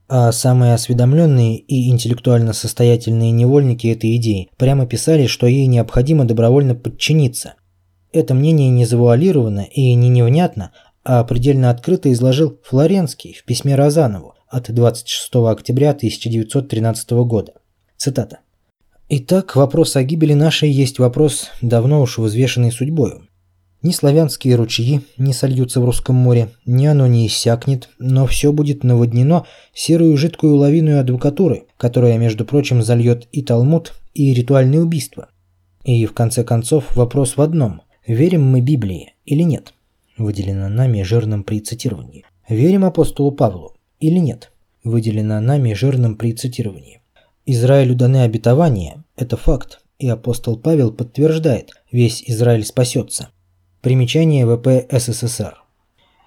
А 0.08 0.30
самые 0.30 0.74
осведомленные 0.74 1.56
и 1.56 1.90
интеллектуально 1.90 2.52
состоятельные 2.52 3.32
невольники 3.32 3.88
этой 3.88 4.14
идеи 4.16 4.50
прямо 4.56 4.86
писали, 4.86 5.26
что 5.26 5.48
ей 5.48 5.66
необходимо 5.66 6.24
добровольно 6.24 6.76
подчиниться. 6.76 7.54
Это 8.12 8.34
мнение 8.34 8.70
не 8.70 8.84
завуалировано 8.84 9.66
и 9.72 9.94
не 9.94 10.08
невнятно, 10.08 10.70
а 11.04 11.24
предельно 11.24 11.70
открыто 11.70 12.12
изложил 12.12 12.60
Флоренский 12.62 13.34
в 13.34 13.44
письме 13.44 13.74
Розанову 13.74 14.34
от 14.48 14.72
26 14.72 15.34
октября 15.34 15.90
1913 15.90 17.10
года. 17.10 17.54
Цитата. 17.96 18.38
«Итак, 19.12 19.56
вопрос 19.56 19.96
о 19.96 20.04
гибели 20.04 20.34
нашей 20.34 20.70
есть 20.70 21.00
вопрос, 21.00 21.50
давно 21.60 22.00
уж 22.00 22.18
взвешенный 22.18 22.70
судьбою. 22.70 23.26
Ни 23.82 23.90
славянские 23.90 24.54
ручьи 24.54 25.00
не 25.18 25.32
сольются 25.32 25.80
в 25.80 25.84
русском 25.84 26.14
море, 26.14 26.50
ни 26.64 26.86
оно 26.86 27.08
не 27.08 27.26
иссякнет, 27.26 27.88
но 27.98 28.24
все 28.28 28.52
будет 28.52 28.84
наводнено 28.84 29.46
серую 29.74 30.16
жидкую 30.16 30.54
лавиной 30.54 31.00
адвокатуры, 31.00 31.64
которая, 31.76 32.18
между 32.18 32.44
прочим, 32.44 32.84
зальет 32.84 33.26
и 33.32 33.42
Талмуд, 33.42 33.94
и 34.14 34.32
ритуальные 34.32 34.80
убийства. 34.80 35.30
И 35.82 36.06
в 36.06 36.12
конце 36.12 36.44
концов 36.44 36.94
вопрос 36.94 37.36
в 37.36 37.40
одном– 37.40 37.82
верим 38.06 38.46
мы 38.46 38.60
Библии 38.60 39.14
или 39.24 39.42
нет? 39.42 39.74
Выделено 40.18 40.68
нами 40.68 41.02
жирным 41.02 41.42
при 41.42 41.58
цитировании. 41.58 42.24
Верим 42.48 42.84
апостолу 42.84 43.32
Павлу 43.32 43.74
или 43.98 44.18
нет? 44.18 44.52
Выделено 44.84 45.40
нами 45.40 45.72
жирным 45.72 46.14
при 46.14 46.32
цитировании. 46.32 46.99
Израилю 47.52 47.94
даны 47.94 48.22
обетования– 48.22 49.04
это 49.16 49.36
факт, 49.36 49.80
и 49.98 50.08
апостол 50.08 50.56
Павел 50.56 50.92
подтверждает– 50.92 51.70
весь 51.92 52.22
Израиль 52.26 52.64
спасется– 52.64 53.30
Примечание 53.82 54.44
ВП 54.44 54.86
СССР. 54.92 55.54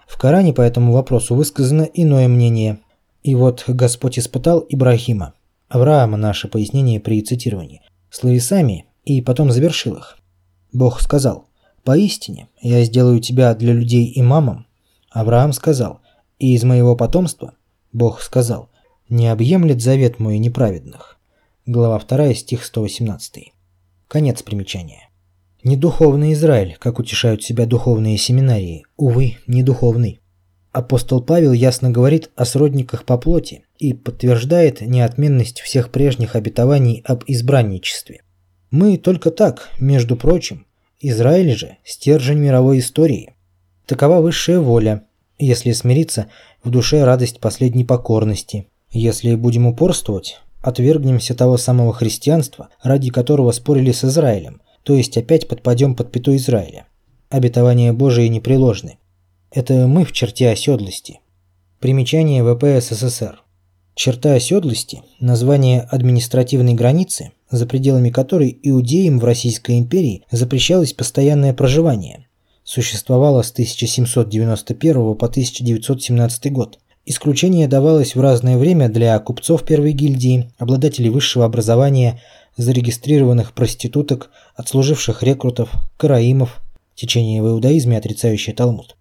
В 0.08 0.18
Коране 0.18 0.54
по 0.54 0.62
этому 0.62 0.92
вопросу 0.92 1.36
высказано 1.36 1.84
иное 1.84 2.28
мнение. 2.28 2.80
И 3.22 3.36
вот 3.36 3.66
Господь 3.68 4.18
испытал 4.18 4.66
Ибрахима, 4.68 5.36
Авраама 5.70 6.18
наше 6.18 6.48
пояснение 6.48 7.00
при 7.00 7.22
цитировании, 7.22 7.84
словесами 8.10 8.88
и 9.06 9.22
потом 9.22 9.52
завершил 9.52 9.98
их. 9.98 10.18
Бог 10.72 11.00
сказал, 11.00 11.46
«Поистине, 11.84 12.48
я 12.60 12.84
сделаю 12.86 13.20
тебя 13.20 13.54
для 13.54 13.74
людей 13.74 14.12
имамом». 14.16 14.66
Авраам 15.12 15.54
сказал, 15.54 16.02
«И 16.40 16.56
из 16.56 16.64
моего 16.64 16.96
потомства?» 16.96 17.54
Бог 17.92 18.22
сказал, 18.22 18.70
«Не 19.10 19.28
объемлет 19.28 19.82
завет 19.82 20.20
мой 20.20 20.38
неправедных». 20.38 21.20
Глава 21.66 22.00
2, 22.00 22.34
стих 22.34 22.64
118. 22.64 23.54
Конец 24.08 24.42
примечания. 24.42 25.10
Не 25.64 25.78
духовный 25.78 26.34
Израиль, 26.34 26.76
как 26.80 27.00
утешают 27.00 27.44
себя 27.44 27.66
духовные 27.66 28.18
семинарии, 28.18 28.86
увы, 28.98 29.38
не 29.48 29.64
духовный. 29.64 30.20
Апостол 30.74 31.22
Павел 31.22 31.54
ясно 31.54 31.92
говорит 31.92 32.32
о 32.36 32.46
сродниках 32.46 33.06
по 33.06 33.18
плоти 33.18 33.64
и 33.78 33.94
подтверждает 33.94 34.82
неотменность 34.82 35.62
всех 35.62 35.90
прежних 35.92 36.36
обетований 36.36 37.04
об 37.06 37.24
избранничестве. 37.28 38.24
Мы 38.72 38.98
только 38.98 39.32
так, 39.32 39.70
между 39.80 40.18
прочим, 40.18 40.66
Израиль 41.00 41.56
же– 41.56 41.78
стержень 41.84 42.40
мировой 42.40 42.80
истории. 42.80 43.36
Такова 43.86 44.20
высшая 44.20 44.60
воля, 44.60 45.04
если 45.38 45.74
смириться, 45.74 46.28
в 46.64 46.70
душе 46.70 47.04
радость 47.04 47.40
последней 47.40 47.86
покорности. 47.86 48.68
Если 48.96 49.34
будем 49.34 49.66
упорствовать, 49.66 50.40
отвергнемся 50.62 51.34
того 51.34 51.58
самого 51.58 51.94
христианства, 51.94 52.70
ради 52.84 53.10
которого 53.10 53.52
спорили 53.52 53.92
с 53.92 54.04
Израилем, 54.04 54.62
то 54.84 54.94
есть 54.94 55.18
опять 55.18 55.48
подпадем 55.48 55.96
под 55.96 56.12
пяту 56.12 56.36
Израиля. 56.36 56.86
Обетования 57.30 57.92
Божии 57.92 58.28
непреложны. 58.28 59.00
Это 59.50 59.88
мы 59.88 60.06
в 60.06 60.12
черте 60.12 60.48
оседлости. 60.50 61.22
Примечание 61.80 62.44
ВП 62.44 62.66
СССР. 62.80 63.42
Черта 63.96 64.34
оседлости– 64.34 65.02
название 65.20 65.82
административной 65.82 66.76
границы, 66.76 67.32
за 67.50 67.66
пределами 67.66 68.12
которой 68.12 68.60
иудеям 68.62 69.18
в 69.18 69.26
Российской 69.26 69.80
империи 69.80 70.24
запрещалось 70.30 70.94
постоянное 70.94 71.56
проживание. 71.56 72.28
Существовало 72.64 73.42
с 73.42 73.52
1791 73.52 75.16
по 75.16 75.26
1917 75.26 76.52
год. 76.52 76.78
Исключение 77.06 77.68
давалось 77.68 78.16
в 78.16 78.22
разное 78.22 78.58
время 78.58 78.88
для 78.88 79.18
купцов 79.20 79.64
первой 79.64 79.92
гильдии, 79.92 80.52
обладателей 80.58 81.10
высшего 81.10 81.46
образования– 81.46 82.22
зарегистрированных 82.58 83.54
проституток, 83.54 84.30
отслуживших 84.56 85.24
рекрутов, 85.24 85.72
караимов, 85.98 86.62
течение 86.96 87.42
в 87.42 87.48
иудаизме, 87.48 87.98
отрицающее 87.98 88.56
Талмуд. 88.56 88.96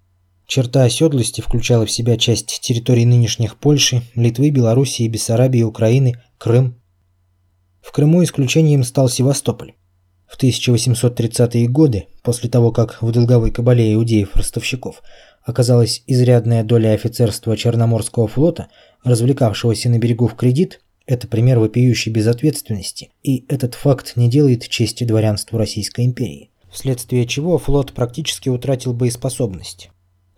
Черта 0.47 0.85
оседлости 0.85 1.41
включала 1.41 1.87
в 1.87 1.91
себя 1.91 2.17
часть 2.17 2.61
территорий 2.61 3.07
нынешних 3.07 3.57
Польши, 3.57 4.03
Литвы, 4.15 4.51
Белоруссии, 4.51 5.09
Бессарабии, 5.09 5.63
Украины, 5.63 6.15
Крым. 6.39 6.81
В 7.81 7.93
Крыму 7.93 8.23
исключением 8.23 8.85
стал 8.85 9.09
Севастополь. 9.09 9.75
В 10.27 10.43
1830-е 10.43 11.69
годы, 11.69 12.07
после 12.23 12.49
того, 12.49 12.73
как 12.73 13.03
в 13.03 13.13
долговой 13.13 13.51
кабале 13.51 13.93
иудеев-ростовщиков 13.95 15.03
оказалась 15.45 16.03
изрядная 16.07 16.65
доля 16.65 16.93
офицерства 16.93 17.57
Черноморского 17.57 18.29
флота, 18.29 18.69
развлекавшегося 19.05 19.89
на 19.89 19.99
берегу 19.99 20.27
в 20.27 20.35
кредит, 20.35 20.81
это 21.07 21.27
пример 21.27 21.59
вопиющей 21.59 22.13
безответственности, 22.13 23.11
и 23.23 23.45
этот 23.49 23.75
факт 23.75 24.13
не 24.17 24.31
делает 24.31 24.69
чести 24.69 25.05
дворянству 25.05 25.59
Российской 25.59 26.05
империи, 26.05 26.51
вследствие 26.71 27.27
чего 27.27 27.59
флот 27.59 27.93
практически 27.93 28.49
утратил 28.49 28.93
боеспособность. 28.93 29.91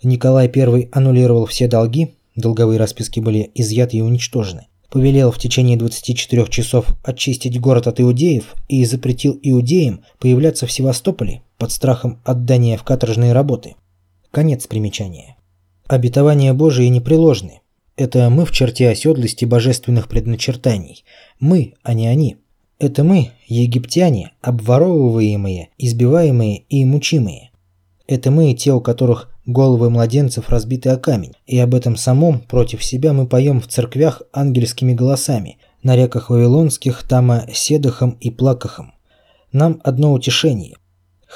Николай 0.02 0.50
I 0.54 0.88
аннулировал 0.92 1.46
все 1.46 1.68
долги, 1.68 2.14
долговые 2.36 2.78
расписки 2.78 3.20
были 3.20 3.50
изъяты 3.54 3.98
и 3.98 4.02
уничтожены, 4.02 4.66
повелел 4.90 5.30
в 5.30 5.38
течение 5.38 5.76
24 5.76 6.46
часов 6.48 6.86
очистить 7.02 7.60
город 7.60 7.86
от 7.86 8.00
иудеев 8.00 8.54
и 8.68 8.84
запретил 8.84 9.38
иудеям 9.42 10.04
появляться 10.18 10.66
в 10.66 10.72
Севастополе 10.72 11.42
под 11.58 11.72
страхом 11.72 12.20
отдания 12.24 12.76
в 12.76 12.84
каторжные 12.84 13.32
работы. 13.32 13.76
Конец 14.34 14.66
примечания. 14.66 15.36
Обетования 15.86 16.52
Божии 16.54 16.86
непреложны, 16.86 17.60
это 17.96 18.28
мы 18.30 18.44
в 18.44 18.50
черте 18.50 18.88
оседлости 18.88 19.44
божественных 19.44 20.08
предначертаний. 20.08 21.04
Мы, 21.38 21.74
а 21.84 21.94
не 21.94 22.08
они. 22.08 22.38
Это 22.80 23.04
мы, 23.04 23.30
египтяне, 23.46 24.32
обворовываемые, 24.42 25.68
избиваемые 25.78 26.64
и 26.68 26.84
мучимые. 26.84 27.52
Это 28.08 28.32
мы, 28.32 28.52
те, 28.54 28.72
у 28.72 28.80
которых 28.80 29.30
головы 29.46 29.88
младенцев 29.88 30.48
разбиты 30.48 30.88
о 30.88 30.96
камень, 30.96 31.34
и 31.46 31.56
об 31.60 31.72
этом 31.72 31.94
самом 31.96 32.40
против 32.40 32.82
себя 32.82 33.12
мы 33.12 33.28
поем 33.28 33.60
в 33.60 33.68
церквях 33.68 34.22
ангельскими 34.32 34.94
голосами, 34.94 35.58
на 35.84 35.94
реках 35.94 36.30
Вавилонских, 36.30 37.04
Тама, 37.04 37.46
Седахом 37.52 38.16
и 38.18 38.32
Плакахом. 38.32 38.94
Нам 39.52 39.80
одно 39.84 40.12
утешение. 40.12 40.74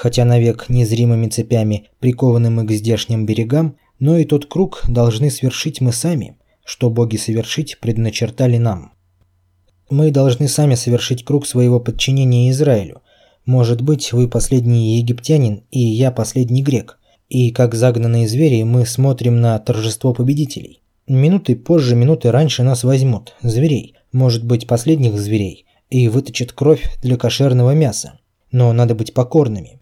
Хотя 0.01 0.25
навек 0.25 0.69
незримыми 0.69 1.27
цепями 1.27 1.89
прикованы 1.99 2.51
мы 2.51 2.65
к 2.65 2.71
здешним 2.71 3.27
берегам, 3.27 3.75
но 3.99 4.17
и 4.17 4.25
тот 4.25 4.47
круг 4.47 4.85
должны 4.87 5.29
свершить 5.29 5.81
мы 5.81 5.93
сами, 5.93 6.37
что 6.65 6.89
боги 6.89 7.17
совершить 7.17 7.81
предначертали 7.81 8.59
нам. 8.59 8.93
Мы 9.91 10.13
должны 10.13 10.47
сами 10.47 10.77
совершить 10.77 11.25
круг 11.25 11.49
своего 11.49 11.81
подчинения 11.81 12.49
Израилю. 12.51 13.03
Может 13.45 13.81
быть, 13.81 14.13
вы 14.13 14.29
последний 14.29 14.99
египтянин, 14.99 15.65
и 15.73 15.81
я 15.81 16.13
последний 16.13 16.63
грек. 16.63 17.01
И 17.29 17.51
как 17.51 17.75
загнанные 17.75 18.29
звери 18.29 18.63
мы 18.63 18.87
смотрим 18.87 19.41
на 19.41 19.59
торжество 19.59 20.15
победителей. 20.15 20.81
Минуты 21.09 21.57
позже, 21.57 21.97
минуты 21.97 22.31
раньше 22.31 22.63
нас 22.63 22.85
возьмут, 22.85 23.35
зверей, 23.43 23.97
может 24.13 24.45
быть, 24.45 24.69
последних 24.69 25.19
зверей, 25.19 25.67
и 25.91 26.07
выточат 26.07 26.53
кровь 26.53 26.85
для 27.03 27.17
кошерного 27.17 27.75
мяса. 27.75 28.21
Но 28.53 28.73
надо 28.73 28.95
быть 28.95 29.13
покорными. 29.13 29.81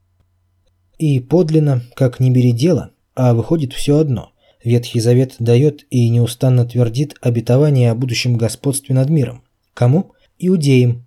И 0.98 1.20
подлинно, 1.20 1.82
как 1.94 2.20
не 2.20 2.30
бери 2.30 2.52
дело, 2.52 2.90
а 3.14 3.34
выходит 3.34 3.72
все 3.72 3.98
одно– 3.98 4.32
Ветхий 4.66 4.98
Завет 4.98 5.36
дает 5.38 5.86
и 5.90 6.08
неустанно 6.08 6.64
твердит 6.64 7.14
обетование 7.20 7.92
о 7.92 7.94
будущем 7.94 8.36
господстве 8.36 8.96
над 8.96 9.10
миром. 9.10 9.44
Кому? 9.74 10.10
Иудеям. 10.40 11.06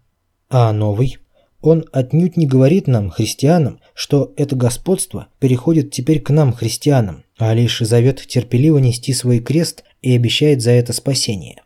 А 0.49 0.71
Новый? 0.71 1.17
Он 1.60 1.84
отнюдь 1.91 2.38
не 2.38 2.47
говорит 2.47 2.88
нам, 2.88 3.10
христианам, 3.10 3.82
что 3.93 4.32
это 4.38 4.56
господство 4.56 5.28
переходит 5.39 5.91
теперь 5.91 6.21
к 6.21 6.30
нам, 6.30 6.54
христианам, 6.54 7.25
а 7.38 7.54
лишь 7.54 7.80
завет 7.80 8.25
терпеливо 8.25 8.78
нести 8.78 9.12
свой 9.12 9.39
крест 9.39 9.84
и 10.02 10.15
обещает 10.15 10.62
за 10.62 10.71
это 10.71 10.93
спасение. 10.93 11.62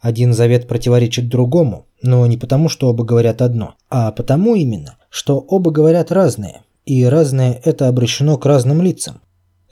Один 0.00 0.34
завет 0.34 0.68
противоречит 0.68 1.28
другому, 1.28 1.86
но 2.02 2.24
не 2.26 2.36
потому, 2.36 2.68
что 2.68 2.88
оба 2.88 3.02
говорят 3.02 3.42
одно, 3.42 3.74
а 3.90 4.12
потому 4.12 4.54
именно, 4.54 4.96
что 5.10 5.40
оба 5.40 5.72
говорят 5.72 6.12
разное, 6.12 6.62
и 6.84 7.04
разное 7.04 7.60
это 7.64 7.88
обращено 7.88 8.38
к 8.38 8.46
разным 8.46 8.82
лицам. 8.82 9.20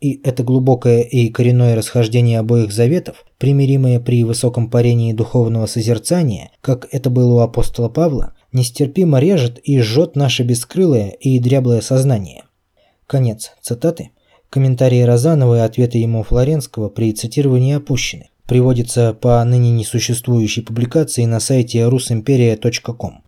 И 0.00 0.20
это 0.24 0.42
глубокое 0.42 1.02
и 1.02 1.28
коренное 1.28 1.76
расхождение 1.76 2.38
обоих 2.38 2.72
заветов, 2.72 3.24
примиримое 3.38 4.00
при 4.00 4.24
высоком 4.24 4.70
парении 4.70 5.12
духовного 5.12 5.66
созерцания, 5.66 6.52
как 6.62 6.88
это 6.90 7.10
было 7.10 7.34
у 7.34 7.38
апостола 7.38 7.90
Павла, 7.90 8.32
нестерпимо 8.52 9.18
режет 9.18 9.58
и 9.62 9.78
жжет 9.80 10.16
наше 10.16 10.42
бескрылое 10.42 11.10
и 11.10 11.38
дряблое 11.38 11.82
сознание. 11.82 12.44
Конец 13.06 13.52
цитаты. 13.60 14.10
Комментарии 14.48 15.02
Розанова 15.02 15.56
и 15.58 15.60
ответы 15.60 15.98
ему 15.98 16.22
Флоренского 16.22 16.88
при 16.88 17.12
цитировании 17.12 17.74
опущены. 17.74 18.30
приводится 18.46 19.14
по 19.14 19.44
ныне 19.44 19.70
несуществующей 19.70 20.62
публикации 20.62 21.24
на 21.24 21.38
сайте 21.38 21.80
rusimperia.com. 21.80 23.22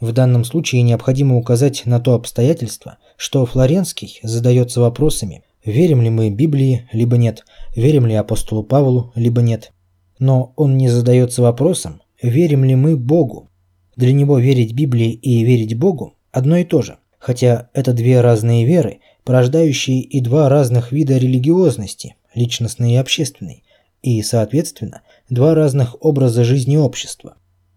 В 0.00 0.12
данном 0.12 0.44
случае 0.44 0.82
необходимо 0.82 1.36
указать 1.36 1.86
на 1.86 2.00
то 2.00 2.14
обстоятельство, 2.14 2.98
что 3.16 3.46
Флоренский 3.46 4.18
задается 4.22 4.80
вопросами, 4.80 5.42
верим 5.64 6.02
ли 6.02 6.10
мы 6.10 6.30
Библии, 6.30 6.88
либо 6.92 7.16
нет, 7.16 7.44
верим 7.74 8.06
ли 8.06 8.14
апостолу 8.14 8.64
Павлу, 8.64 9.12
либо 9.14 9.40
нет. 9.40 9.72
Но 10.18 10.52
он 10.56 10.76
не 10.76 10.88
задается 10.88 11.42
вопросом, 11.42 12.02
верим 12.22 12.64
ли 12.64 12.74
мы 12.74 12.96
Богу. 12.96 13.48
Для 13.96 14.12
него 14.12 14.38
верить 14.38 14.72
Библии 14.72 15.12
и 15.12 15.44
верить 15.44 15.78
Богу 15.78 16.14
одно 16.32 16.56
и 16.56 16.64
то 16.64 16.82
же, 16.82 16.98
хотя 17.18 17.70
это 17.72 17.92
две 17.92 18.20
разные 18.20 18.66
веры, 18.66 18.98
порождающие 19.24 20.00
и 20.00 20.20
два 20.20 20.48
разных 20.48 20.92
вида 20.92 21.16
религиозности, 21.16 22.16
личностной 22.34 22.94
и 22.94 22.96
общественной, 22.96 23.62
и, 24.02 24.20
соответственно, 24.22 25.02
два 25.30 25.54
разных 25.54 25.96
образа 26.04 26.44
жизни 26.44 26.76
общества. 26.76 27.36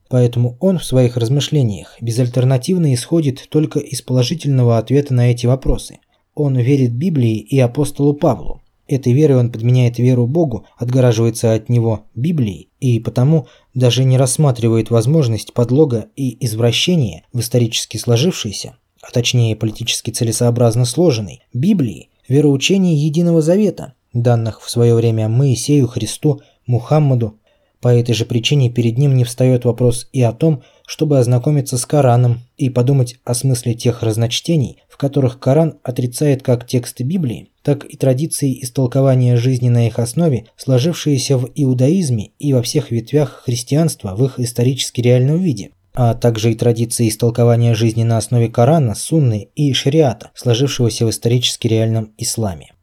Поэтому 0.10 0.58
он 0.60 0.80
в 0.80 0.86
своих 0.86 1.18
размышлениях 1.18 1.98
безальтернативно 2.02 2.94
исходит 2.94 3.48
только 3.50 3.80
из 3.80 4.02
положительного 4.02 4.78
ответа 4.78 5.14
на 5.14 5.32
эти 5.32 5.46
вопросы. 5.46 6.00
Он 6.34 6.58
верит 6.58 6.94
Библии 6.94 7.38
и 7.38 7.60
апостолу 7.60 8.14
Павлу. 8.14 8.62
Этой 8.88 9.12
верой 9.12 9.38
он 9.38 9.52
подменяет 9.52 10.00
веру 10.00 10.28
Богу, 10.28 10.66
отгораживается 10.78 11.54
от 11.54 11.68
него 11.68 12.06
Библией 12.16 12.70
и 12.80 13.00
потому 13.00 13.48
даже 13.74 14.06
не 14.06 14.18
рассматривает 14.18 14.90
возможность 14.90 15.54
подлога 15.54 16.08
и 16.16 16.46
извращения 16.46 17.24
в 17.34 17.42
исторически 17.42 17.98
сложившейся, 17.98 18.78
а 19.02 19.12
точнее 19.12 19.58
политически 19.58 20.12
целесообразно 20.12 20.86
сложенной, 20.86 21.42
Библии, 21.54 22.10
вероучении 22.30 22.96
Единого 22.96 23.42
Завета, 23.42 23.94
данных 24.14 24.62
в 24.62 24.70
свое 24.70 24.96
время 24.96 25.28
Моисею, 25.28 25.88
Христу, 25.88 26.42
Мухаммаду, 26.66 27.40
по 27.82 27.90
этой 27.90 28.14
же 28.14 28.26
причине 28.26 28.70
перед 28.70 28.98
ним 28.98 29.16
не 29.16 29.24
встает 29.24 29.66
вопрос 29.66 30.08
и 30.12 30.22
о 30.22 30.34
том, 30.34 30.64
чтобы 30.88 31.20
ознакомиться 31.20 31.78
с 31.78 31.86
Кораном 31.86 32.42
и 32.58 32.70
подумать 32.70 33.18
о 33.26 33.34
смысле 33.34 33.74
тех 33.74 34.04
разночтений, 34.04 34.78
в 34.90 34.98
которых 34.98 35.40
Коран 35.40 35.76
отрицает 35.84 36.44
как 36.44 36.66
тексты 36.66 37.04
Библии, 37.04 37.50
так 37.62 37.86
и 37.86 37.98
традиции 37.98 38.64
истолкования 38.64 39.36
жизни 39.38 39.70
на 39.70 39.88
их 39.88 40.00
основе, 40.00 40.46
сложившиеся 40.56 41.38
в 41.38 41.50
иудаизме 41.54 42.32
и 42.40 42.54
во 42.54 42.62
всех 42.62 42.92
ветвях 42.92 43.44
христианства 43.46 44.16
в 44.16 44.24
их 44.26 44.40
исторически 44.40 45.02
реальном 45.02 45.40
виде 45.40 45.72
а 46.00 46.14
также 46.14 46.52
и 46.52 46.56
традиции 46.56 47.10
истолкования 47.10 47.74
жизни 47.74 48.04
на 48.04 48.18
основе 48.18 48.50
Корана, 48.50 48.94
Сунны 48.94 49.50
и 49.56 49.74
Шариата, 49.74 50.30
сложившегося 50.36 51.08
в 51.08 51.10
исторически 51.10 51.66
реальном 51.66 52.14
исламе. 52.20 52.74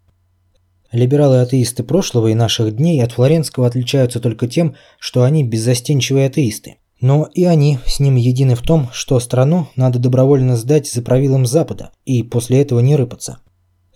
Либералы-атеисты 0.95 1.83
прошлого 1.83 2.29
и 2.29 2.35
наших 2.35 2.77
дней 2.77 3.03
от 3.03 3.11
Флоренского 3.11 3.67
отличаются 3.67 4.21
только 4.21 4.47
тем, 4.47 4.77
что 5.01 5.25
они 5.25 5.43
беззастенчивые 5.43 6.29
атеисты. 6.29 6.77
Но 7.01 7.29
и 7.35 7.43
они 7.43 7.81
с 7.85 7.99
ним 7.99 8.15
едины 8.15 8.55
в 8.55 8.63
том, 8.63 8.89
что 8.93 9.19
страну 9.19 9.67
надо 9.75 9.99
добровольно 9.99 10.57
сдать 10.57 10.89
за 10.89 11.03
правилам 11.03 11.47
Запада 11.47 11.91
и 12.05 12.23
после 12.23 12.63
этого 12.63 12.79
не 12.79 12.95
рыпаться. 12.95 13.39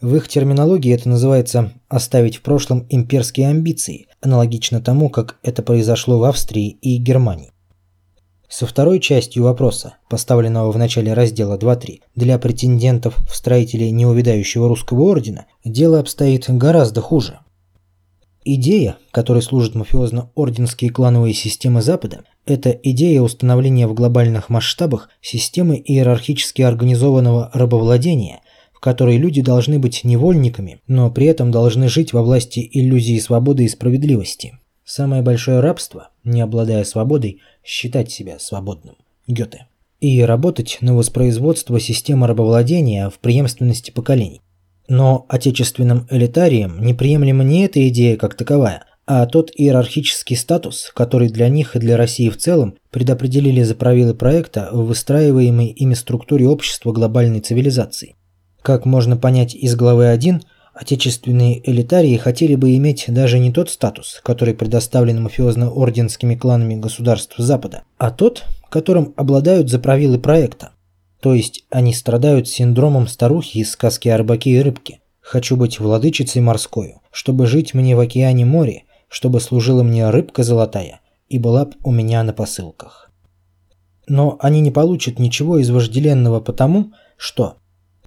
В 0.00 0.16
их 0.16 0.26
терминологии 0.26 0.92
это 0.92 1.08
называется 1.08 1.72
«оставить 1.88 2.38
в 2.38 2.42
прошлом 2.42 2.84
имперские 2.90 3.46
амбиции», 3.46 4.08
аналогично 4.20 4.80
тому, 4.80 5.08
как 5.08 5.38
это 5.44 5.62
произошло 5.62 6.18
в 6.18 6.24
Австрии 6.24 6.68
и 6.68 6.96
Германии. 6.96 7.52
Со 8.48 8.66
второй 8.66 8.98
частью 8.98 9.42
вопроса, 9.42 9.96
поставленного 10.08 10.72
в 10.72 10.78
начале 10.78 11.12
раздела 11.12 11.58
2.3, 11.58 12.00
для 12.16 12.38
претендентов 12.38 13.18
в 13.28 13.36
строители 13.36 13.84
неувидающего 13.84 14.68
русского 14.68 15.02
ордена, 15.02 15.44
дело 15.66 16.00
обстоит 16.00 16.46
гораздо 16.48 17.02
хуже. 17.02 17.40
Идея, 18.44 18.96
которой 19.10 19.42
служат 19.42 19.74
мафиозно-орденские 19.74 20.90
клановые 20.90 21.34
системы 21.34 21.82
Запада, 21.82 22.22
это 22.46 22.70
идея 22.70 23.20
установления 23.20 23.86
в 23.86 23.92
глобальных 23.92 24.48
масштабах 24.48 25.10
системы 25.20 25.76
иерархически 25.76 26.62
организованного 26.62 27.50
рабовладения, 27.52 28.40
в 28.72 28.80
которой 28.80 29.18
люди 29.18 29.42
должны 29.42 29.78
быть 29.78 30.04
невольниками, 30.04 30.80
но 30.86 31.10
при 31.10 31.26
этом 31.26 31.50
должны 31.50 31.90
жить 31.90 32.14
во 32.14 32.22
власти 32.22 32.66
иллюзии 32.72 33.18
свободы 33.18 33.64
и 33.64 33.68
справедливости. 33.68 34.58
Самое 34.90 35.20
большое 35.20 35.60
рабство, 35.60 36.08
не 36.24 36.40
обладая 36.40 36.82
свободой, 36.84 37.42
считать 37.68 38.10
себя 38.10 38.38
свободным. 38.38 38.96
Гёте. 39.26 39.66
И 40.00 40.22
работать 40.22 40.78
на 40.80 40.96
воспроизводство 40.96 41.78
системы 41.78 42.26
рабовладения 42.26 43.10
в 43.10 43.18
преемственности 43.18 43.90
поколений. 43.90 44.40
Но 44.88 45.26
отечественным 45.28 46.06
элитариям 46.10 46.80
неприемлема 46.80 47.44
не 47.44 47.66
эта 47.66 47.86
идея 47.88 48.16
как 48.16 48.34
таковая, 48.34 48.84
а 49.06 49.26
тот 49.26 49.50
иерархический 49.54 50.36
статус, 50.36 50.90
который 50.94 51.28
для 51.28 51.48
них 51.48 51.76
и 51.76 51.78
для 51.78 51.98
России 51.98 52.30
в 52.30 52.38
целом 52.38 52.76
предопределили 52.90 53.62
за 53.62 53.74
правилы 53.74 54.14
проекта 54.14 54.70
в 54.72 54.86
выстраиваемой 54.86 55.66
ими 55.66 55.94
структуре 55.94 56.48
общества 56.48 56.92
глобальной 56.92 57.40
цивилизации. 57.40 58.16
Как 58.62 58.86
можно 58.86 59.18
понять 59.18 59.54
из 59.54 59.76
главы 59.76 60.08
1, 60.08 60.42
Отечественные 60.80 61.68
элитарии 61.68 62.16
хотели 62.16 62.54
бы 62.54 62.76
иметь 62.76 63.06
даже 63.08 63.40
не 63.40 63.50
тот 63.50 63.68
статус, 63.68 64.20
который 64.22 64.54
предоставлен 64.54 65.20
мафиозно-орденскими 65.20 66.36
кланами 66.36 66.76
государств 66.76 67.34
Запада, 67.36 67.82
а 67.98 68.12
тот, 68.12 68.44
которым 68.70 69.12
обладают 69.16 69.68
за 69.68 69.80
правилы 69.80 70.20
проекта. 70.20 70.70
То 71.20 71.34
есть 71.34 71.64
они 71.68 71.92
страдают 71.92 72.46
синдромом 72.46 73.08
старухи 73.08 73.58
из 73.58 73.72
сказки 73.72 74.08
о 74.08 74.18
рыбаке 74.18 74.50
и 74.50 74.60
рыбке. 74.60 75.00
Хочу 75.20 75.56
быть 75.56 75.80
владычицей 75.80 76.42
морскою, 76.42 77.00
чтобы 77.10 77.48
жить 77.48 77.74
мне 77.74 77.96
в 77.96 78.00
океане 78.00 78.44
море, 78.44 78.84
чтобы 79.08 79.40
служила 79.40 79.82
мне 79.82 80.08
рыбка 80.10 80.44
золотая 80.44 81.00
и 81.28 81.40
была 81.40 81.64
б 81.64 81.72
у 81.82 81.90
меня 81.90 82.22
на 82.22 82.32
посылках. 82.32 83.10
Но 84.06 84.36
они 84.38 84.60
не 84.60 84.70
получат 84.70 85.18
ничего 85.18 85.58
из 85.58 85.70
вожделенного 85.70 86.38
потому, 86.38 86.92
что 87.16 87.56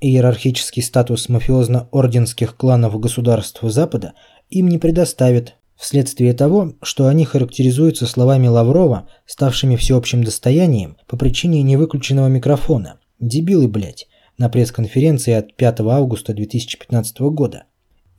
Иерархический 0.03 0.81
статус 0.81 1.29
мафиозно-орденских 1.29 2.57
кланов 2.57 2.99
государств 2.99 3.59
Запада 3.61 4.13
им 4.49 4.67
не 4.67 4.79
предоставит, 4.79 5.57
вследствие 5.75 6.33
того, 6.33 6.73
что 6.81 7.07
они 7.07 7.23
характеризуются 7.23 8.07
словами 8.07 8.47
Лаврова, 8.47 9.07
ставшими 9.27 9.75
всеобщим 9.75 10.23
достоянием 10.23 10.97
по 11.07 11.17
причине 11.17 11.61
невыключенного 11.61 12.29
микрофона. 12.29 12.99
«Дебилы, 13.19 13.67
блядь», 13.67 14.07
на 14.39 14.49
пресс-конференции 14.49 15.33
от 15.33 15.55
5 15.55 15.81
августа 15.81 16.33
2015 16.33 17.19
года 17.19 17.65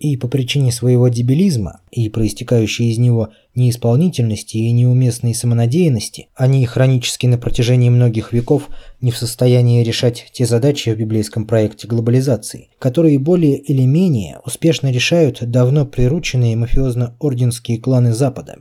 и 0.03 0.16
по 0.16 0.26
причине 0.26 0.72
своего 0.72 1.07
дебилизма 1.07 1.80
и 1.92 2.09
проистекающей 2.09 2.90
из 2.90 2.98
него 2.98 3.28
неисполнительности 3.55 4.57
и 4.57 4.72
неуместной 4.72 5.32
самонадеянности, 5.32 6.26
они 6.34 6.66
хронически 6.66 7.26
на 7.26 7.38
протяжении 7.38 7.88
многих 7.88 8.32
веков 8.32 8.68
не 9.00 9.12
в 9.12 9.16
состоянии 9.16 9.84
решать 9.84 10.26
те 10.32 10.44
задачи 10.44 10.90
в 10.90 10.98
библейском 10.98 11.46
проекте 11.46 11.86
глобализации, 11.86 12.70
которые 12.80 13.20
более 13.20 13.57
или 13.57 13.84
менее 13.84 14.40
успешно 14.44 14.90
решают 14.90 15.38
давно 15.48 15.86
прирученные 15.86 16.57
мафиозно-орденские 16.57 17.78
кланы 17.78 18.12
Запада. 18.12 18.57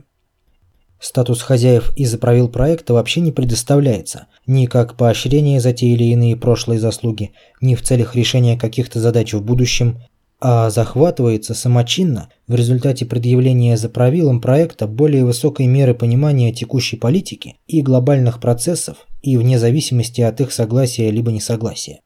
Статус 1.00 1.42
хозяев 1.42 1.90
из-за 1.96 2.18
правил 2.18 2.48
проекта 2.48 2.94
вообще 2.94 3.20
не 3.20 3.32
предоставляется, 3.32 4.28
ни 4.46 4.66
как 4.66 4.96
поощрение 4.96 5.58
за 5.58 5.72
те 5.72 5.88
или 5.88 6.04
иные 6.04 6.36
прошлые 6.36 6.78
заслуги, 6.78 7.32
ни 7.60 7.74
в 7.74 7.82
целях 7.82 8.14
решения 8.14 8.56
каких-то 8.56 9.00
задач 9.00 9.32
в 9.32 9.42
будущем, 9.42 9.98
а 10.44 10.70
захватывается 10.70 11.54
самочинно 11.54 12.28
в 12.48 12.56
результате 12.56 13.06
предъявления 13.06 13.76
за 13.76 13.88
правилом 13.88 14.40
проекта 14.40 14.88
более 14.88 15.24
высокой 15.24 15.66
меры 15.66 15.94
понимания 15.94 16.52
текущей 16.52 16.96
политики 16.96 17.54
и 17.68 17.80
глобальных 17.80 18.40
процессов 18.40 19.06
и 19.22 19.36
вне 19.36 19.60
зависимости 19.60 20.20
от 20.20 20.40
их 20.40 20.50
согласия 20.50 21.12
либо 21.12 21.30
несогласия. 21.30 22.00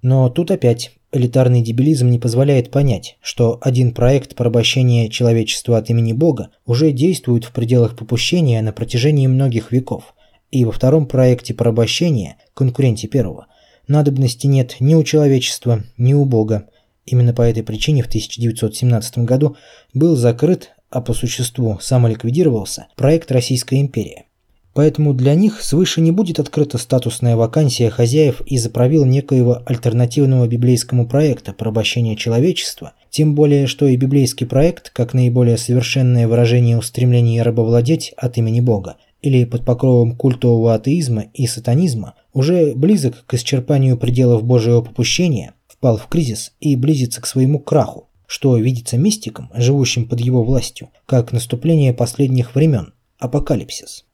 Но 0.00 0.30
тут 0.30 0.50
опять 0.50 0.92
элитарный 1.12 1.60
дебилизм 1.60 2.08
не 2.08 2.18
позволяет 2.18 2.70
понять, 2.70 3.18
что 3.20 3.58
один 3.60 3.92
проект 3.92 4.34
порабощения 4.34 5.10
человечества 5.10 5.76
от 5.76 5.90
имени 5.90 6.14
Бога 6.14 6.48
уже 6.64 6.90
действует 6.90 7.44
в 7.44 7.52
пределах 7.52 7.96
попущения 7.96 8.62
на 8.62 8.72
протяжении 8.72 9.26
многих 9.26 9.72
веков, 9.72 10.14
и 10.50 10.64
во 10.64 10.72
втором 10.72 11.04
проекте 11.04 11.52
порабощения, 11.52 12.38
конкуренте 12.54 13.08
первого, 13.08 13.48
надобности 13.88 14.46
нет 14.46 14.76
ни 14.80 14.94
у 14.94 15.02
человечества, 15.02 15.82
ни 15.98 16.14
у 16.14 16.24
Бога, 16.24 16.70
Именно 17.04 17.34
по 17.34 17.42
этой 17.42 17.62
причине 17.62 18.02
в 18.02 18.06
1917 18.06 19.18
году 19.18 19.56
был 19.92 20.16
закрыт, 20.16 20.70
а 20.90 21.00
по 21.00 21.14
существу 21.14 21.78
самоликвидировался, 21.80 22.86
проект 22.96 23.32
«Российская 23.32 23.80
империя». 23.80 24.26
Поэтому 24.74 25.12
для 25.12 25.34
них 25.34 25.60
свыше 25.60 26.00
не 26.00 26.12
будет 26.12 26.38
открыта 26.38 26.78
статусная 26.78 27.36
вакансия 27.36 27.90
хозяев 27.90 28.40
из-за 28.46 28.70
правил 28.70 29.04
некоего 29.04 29.62
альтернативного 29.66 30.46
библейскому 30.46 31.06
проекта 31.06 31.52
порабощения 31.52 32.16
человечества, 32.16 32.92
тем 33.10 33.34
более 33.34 33.66
что 33.66 33.86
и 33.86 33.96
библейский 33.96 34.46
проект, 34.46 34.88
как 34.90 35.12
наиболее 35.12 35.58
совершенное 35.58 36.26
выражение 36.26 36.78
устремления 36.78 37.42
рабовладеть 37.42 38.14
от 38.16 38.38
имени 38.38 38.60
Бога, 38.60 38.96
или 39.20 39.44
под 39.44 39.64
покровом 39.66 40.16
культового 40.16 40.74
атеизма 40.74 41.26
и 41.34 41.46
сатанизма, 41.46 42.14
уже 42.32 42.72
близок 42.74 43.26
к 43.26 43.34
исчерпанию 43.34 43.98
пределов 43.98 44.42
Божьего 44.42 44.80
попущения– 44.80 45.52
впал 45.82 45.96
в 45.96 46.06
кризис 46.06 46.52
и 46.60 46.76
близится 46.76 47.20
к 47.20 47.26
своему 47.26 47.58
краху, 47.58 48.08
что 48.28 48.56
видится 48.56 48.96
мистикам, 48.96 49.50
живущим 49.52 50.06
под 50.06 50.20
его 50.20 50.44
властью, 50.44 50.90
как 51.06 51.32
наступление 51.32 51.92
последних 51.92 52.54
времен, 52.54 52.94
апокалипсис. 53.18 54.04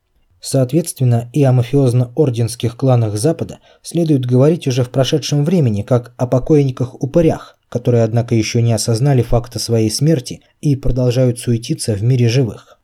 Соответственно, 0.40 1.28
и 1.34 1.42
о 1.42 1.52
мафиозно-орденских 1.52 2.74
кланах 2.74 3.18
Запада 3.18 3.58
следует 3.82 4.24
говорить 4.24 4.66
уже 4.66 4.82
в 4.82 4.88
прошедшем 4.88 5.44
времени, 5.44 5.82
как 5.82 6.14
о 6.16 6.26
покойниках-упырях, 6.26 7.58
которые, 7.68 8.02
однако, 8.04 8.34
еще 8.34 8.62
не 8.62 8.72
осознали 8.72 9.20
факта 9.20 9.58
своей 9.58 9.90
смерти 9.90 10.40
и 10.62 10.74
продолжают 10.74 11.38
суетиться 11.38 11.92
в 11.92 12.02
мире 12.02 12.30
живых. 12.30 12.80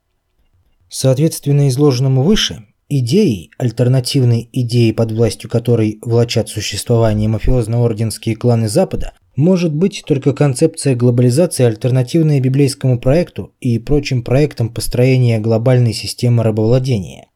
Соответственно 0.89 1.69
изложенному 1.69 2.21
выше, 2.21 2.67
идеей, 2.89 3.51
альтернативной 3.57 4.49
идеей, 4.51 4.93
под 4.93 5.11
властью 5.11 5.49
которой 5.49 5.99
влачат 6.01 6.49
существование 6.49 7.27
мафиозно-орденские 7.29 8.35
кланы 8.35 8.67
Запада, 8.67 9.13
может 9.35 9.73
быть 9.73 10.03
только 10.07 10.33
концепция 10.33 10.95
глобализации, 10.95 11.65
альтернативная 11.65 12.39
библейскому 12.39 12.99
проекту 12.99 13.53
и 13.59 13.79
прочим 13.79 14.23
проектам 14.23 14.69
построения 14.69 15.39
глобальной 15.39 15.93
системы 15.93 16.43
рабовладения. 16.43 17.27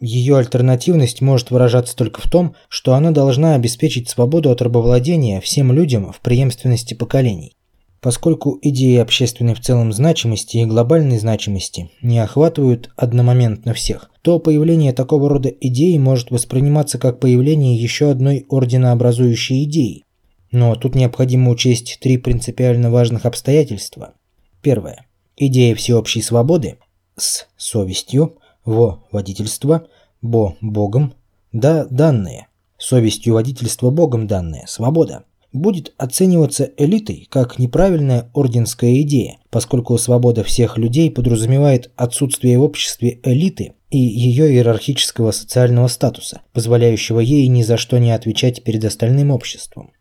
Ее 0.00 0.38
альтернативность 0.38 1.20
может 1.20 1.50
выражаться 1.50 1.96
только 1.96 2.20
в 2.20 2.30
том, 2.30 2.54
что 2.68 2.94
она 2.94 3.10
должна 3.10 3.56
обеспечить 3.56 4.08
свободу 4.08 4.50
от 4.50 4.62
рабовладения 4.62 5.40
всем 5.40 5.72
людям 5.72 6.12
в 6.12 6.20
преемственности 6.20 6.94
поколений. 6.94 7.56
Поскольку 8.00 8.60
идеи 8.62 8.98
общественной 8.98 9.54
в 9.54 9.60
целом 9.60 9.92
значимости 9.92 10.58
и 10.58 10.64
глобальной 10.64 11.18
значимости 11.18 11.90
не 12.00 12.20
охватывают 12.20 12.90
одномоментно 12.96 13.74
всех, 13.74 14.12
то 14.28 14.38
появление 14.38 14.92
такого 14.92 15.30
рода 15.30 15.48
идеи 15.48 15.96
может 15.96 16.30
восприниматься 16.30 16.98
как 16.98 17.18
появление 17.18 17.80
еще 17.80 18.10
одной 18.10 18.44
орденообразующей 18.50 19.64
идеи. 19.64 20.04
Но 20.52 20.74
тут 20.74 20.94
необходимо 20.94 21.50
учесть 21.50 21.96
три 22.02 22.18
принципиально 22.18 22.90
важных 22.90 23.24
обстоятельства. 23.24 24.12
Первое. 24.60 25.06
Идея 25.38 25.74
всеобщей 25.74 26.20
свободы 26.20 26.76
с 27.16 27.46
совестью– 27.56 28.36
во 28.66 29.02
водительство, 29.12 29.86
бо 30.20 30.56
богом, 30.60 31.14
да 31.52 31.86
данные, 31.86 32.48
совестью 32.76 33.32
водительство 33.32 33.88
богом 33.88 34.26
данные, 34.26 34.66
свобода, 34.66 35.24
будет 35.54 35.94
оцениваться 35.96 36.70
элитой 36.76 37.26
как 37.30 37.58
неправильная 37.58 38.30
орденская 38.34 39.00
идея, 39.00 39.38
поскольку 39.48 39.96
свобода 39.96 40.44
всех 40.44 40.76
людей 40.76 41.10
подразумевает 41.10 41.90
отсутствие 41.96 42.58
в 42.58 42.62
обществе 42.62 43.20
элиты 43.22 43.72
и 43.90 43.98
ее 43.98 44.50
иерархического 44.52 45.30
социального 45.30 45.88
статуса, 45.88 46.42
позволяющего 46.52 47.20
ей 47.20 47.46
ни 47.48 47.62
за 47.62 47.76
что 47.76 47.98
не 47.98 48.12
отвечать 48.12 48.62
перед 48.62 48.84
остальным 48.84 49.30
обществом. 49.30 49.92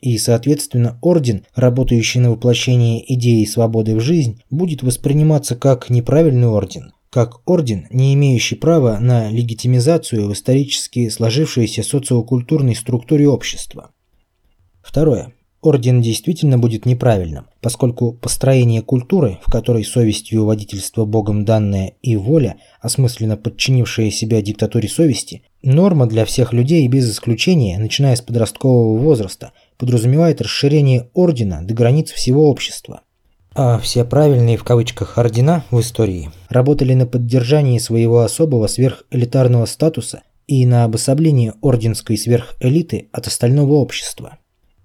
И, 0.00 0.16
соответственно, 0.18 0.98
орден, 1.02 1.44
работающий 1.54 2.20
на 2.20 2.30
воплощение 2.30 3.02
идеи 3.14 3.44
свободы 3.44 3.96
в 3.96 4.00
жизнь, 4.00 4.42
будет 4.50 4.82
восприниматься 4.82 5.56
как 5.56 5.90
неправильный 5.90 6.48
орден, 6.48 6.92
как 7.10 7.40
орден, 7.48 7.86
не 7.90 8.14
имеющий 8.14 8.54
права 8.54 8.98
на 9.00 9.28
легитимизацию 9.30 10.28
в 10.28 10.32
исторически 10.32 11.08
сложившейся 11.08 11.82
социокультурной 11.82 12.76
структуре 12.76 13.28
общества. 13.28 13.90
Второе. 14.82 15.32
Орден 15.60 16.00
действительно 16.00 16.58
будет 16.58 16.86
неправильным, 16.86 17.46
поскольку 17.60 18.12
построение 18.12 18.80
культуры, 18.82 19.38
в 19.44 19.50
которой 19.50 19.84
совестью 19.84 20.44
водительство 20.44 21.04
Богом 21.04 21.44
данное 21.44 21.94
и 22.00 22.16
воля, 22.16 22.56
осмысленно 22.80 23.36
подчинившая 23.36 24.10
себя 24.10 24.40
диктатуре 24.40 24.88
совести, 24.88 25.42
норма 25.62 26.06
для 26.06 26.24
всех 26.24 26.52
людей 26.52 26.86
без 26.86 27.10
исключения, 27.10 27.78
начиная 27.78 28.14
с 28.14 28.20
подросткового 28.20 28.98
возраста, 28.98 29.52
подразумевает 29.76 30.40
расширение 30.40 31.10
ордена 31.12 31.62
до 31.62 31.74
границ 31.74 32.10
всего 32.12 32.48
общества 32.48 33.02
а 33.60 33.76
все 33.80 34.04
правильные 34.04 34.56
в 34.56 34.62
кавычках 34.62 35.18
ордена 35.18 35.64
в 35.72 35.80
истории 35.80 36.30
работали 36.48 36.94
на 36.94 37.06
поддержании 37.06 37.80
своего 37.80 38.20
особого 38.20 38.68
сверхэлитарного 38.68 39.66
статуса 39.66 40.22
и 40.46 40.64
на 40.64 40.84
обособлении 40.84 41.52
орденской 41.60 42.16
сверхэлиты 42.16 43.08
от 43.10 43.26
остального 43.26 43.74
общества. 43.74 44.38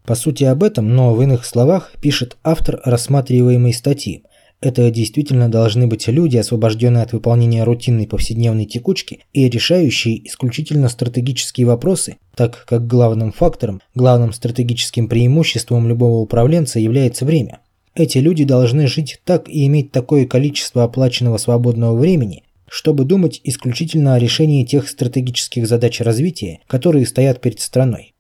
По 0.05 0.15
сути 0.15 0.43
об 0.43 0.63
этом, 0.63 0.93
но 0.93 1.13
в 1.13 1.21
иных 1.21 1.45
словах, 1.45 1.93
пишет 2.01 2.37
автор 2.43 2.81
рассматриваемой 2.83 3.73
статьи. 3.73 4.23
Это 4.59 4.89
действительно 4.91 5.49
должны 5.49 5.87
быть 5.87 6.07
люди, 6.07 6.37
освобожденные 6.37 7.03
от 7.03 7.13
выполнения 7.13 7.63
рутинной 7.63 8.07
повседневной 8.07 8.65
текучки 8.65 9.19
и 9.33 9.49
решающие 9.49 10.25
исключительно 10.27 10.89
стратегические 10.89 11.67
вопросы, 11.67 12.17
так 12.35 12.65
как 12.65 12.87
главным 12.87 13.31
фактором, 13.31 13.81
главным 13.93 14.33
стратегическим 14.33 15.07
преимуществом 15.07 15.87
любого 15.87 16.17
управленца 16.17 16.79
является 16.79 17.25
время. 17.25 17.59
Эти 17.95 18.17
люди 18.17 18.43
должны 18.43 18.87
жить 18.87 19.19
так 19.23 19.47
и 19.47 19.65
иметь 19.67 19.91
такое 19.91 20.25
количество 20.25 20.83
оплаченного 20.83 21.37
свободного 21.37 21.97
времени, 21.97 22.43
чтобы 22.69 23.03
думать 23.03 23.39
исключительно 23.43 24.15
о 24.15 24.19
решении 24.19 24.65
тех 24.65 24.89
стратегических 24.89 25.67
задач 25.67 26.01
развития, 26.01 26.59
которые 26.67 27.05
стоят 27.05 27.39
перед 27.39 27.59
страной. 27.59 28.12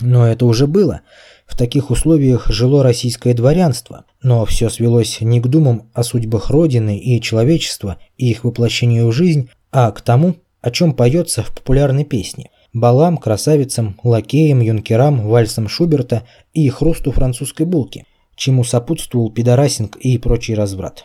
Но 0.00 0.26
это 0.26 0.46
уже 0.46 0.66
было. 0.66 1.02
В 1.46 1.56
таких 1.56 1.90
условиях 1.90 2.48
жило 2.48 2.82
российское 2.82 3.34
дворянство, 3.34 4.04
но 4.22 4.44
все 4.44 4.70
свелось 4.70 5.20
не 5.20 5.40
к 5.40 5.46
думам 5.46 5.90
о 5.94 6.02
судьбах 6.02 6.50
Родины 6.50 6.98
и 6.98 7.20
человечества 7.20 7.98
и 8.16 8.30
их 8.30 8.44
воплощению 8.44 9.08
в 9.08 9.12
жизнь, 9.12 9.50
а 9.72 9.90
к 9.90 10.00
тому, 10.00 10.36
о 10.60 10.70
чем 10.70 10.94
поется 10.94 11.42
в 11.42 11.54
популярной 11.54 12.04
песне– 12.04 12.50
балам, 12.72 13.16
красавицам, 13.16 13.98
лакеям, 14.04 14.60
юнкерам, 14.60 15.26
вальсам 15.26 15.68
Шуберта 15.68 16.22
и 16.52 16.68
хрусту 16.68 17.10
французской 17.10 17.66
булки 17.66 18.04
чему 18.40 18.64
сопутствовал 18.64 19.30
пидорасинг 19.30 19.96
и 19.96 20.16
прочий 20.16 20.54
разврат. 20.54 21.04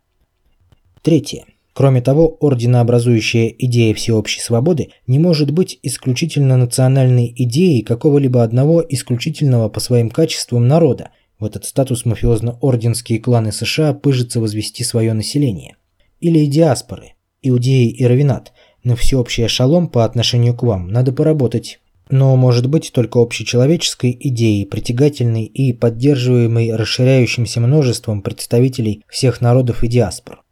Третье. 1.02 1.46
Кроме 1.76 2.00
того, 2.00 2.38
орденообразующая 2.40 3.50
идея 3.50 3.94
всеобщей 3.94 4.40
свободы 4.40 4.92
не 5.08 5.20
может 5.20 5.52
быть 5.52 5.78
исключительно 5.84 6.56
национальной 6.56 7.34
идеей 7.36 7.82
какого-либо 7.82 8.44
одного 8.44 8.82
исключительного 8.88 9.68
по 9.68 9.82
своим 9.82 10.10
качествам 10.10 10.70
народа. 10.70 11.10
В 11.38 11.44
этот 11.44 11.66
статус 11.66 12.06
мафиозно-орденские 12.06 13.20
кланы 13.20 13.52
США 13.52 13.94
пыжатся 13.94 14.40
возвести 14.40 14.86
свое 14.86 15.12
население. 15.12 15.76
Или 16.22 16.46
диаспоры, 16.46 17.16
иудеи 17.42 17.90
и 17.90 18.06
равинат, 18.06 18.54
на 18.86 18.96
всеобщий 18.96 19.46
шалом 19.50 19.90
по 19.90 20.06
отношению 20.06 20.56
к 20.56 20.64
вам 20.64 20.88
надо 20.88 21.12
поработать 21.12 21.80
но 22.08 22.36
может 22.36 22.70
быть 22.70 22.92
только 22.94 23.20
общечеловеческой 23.20 24.16
идеей, 24.20 24.66
притягательной 24.66 25.46
и 25.46 25.74
поддерживаемой 25.74 26.76
расширяющимся 26.76 27.60
множеством 27.60 28.22
представителей 28.22 29.04
всех 29.10 29.42
народов 29.42 29.84
и 29.84 29.88
диаспор. 29.88 30.45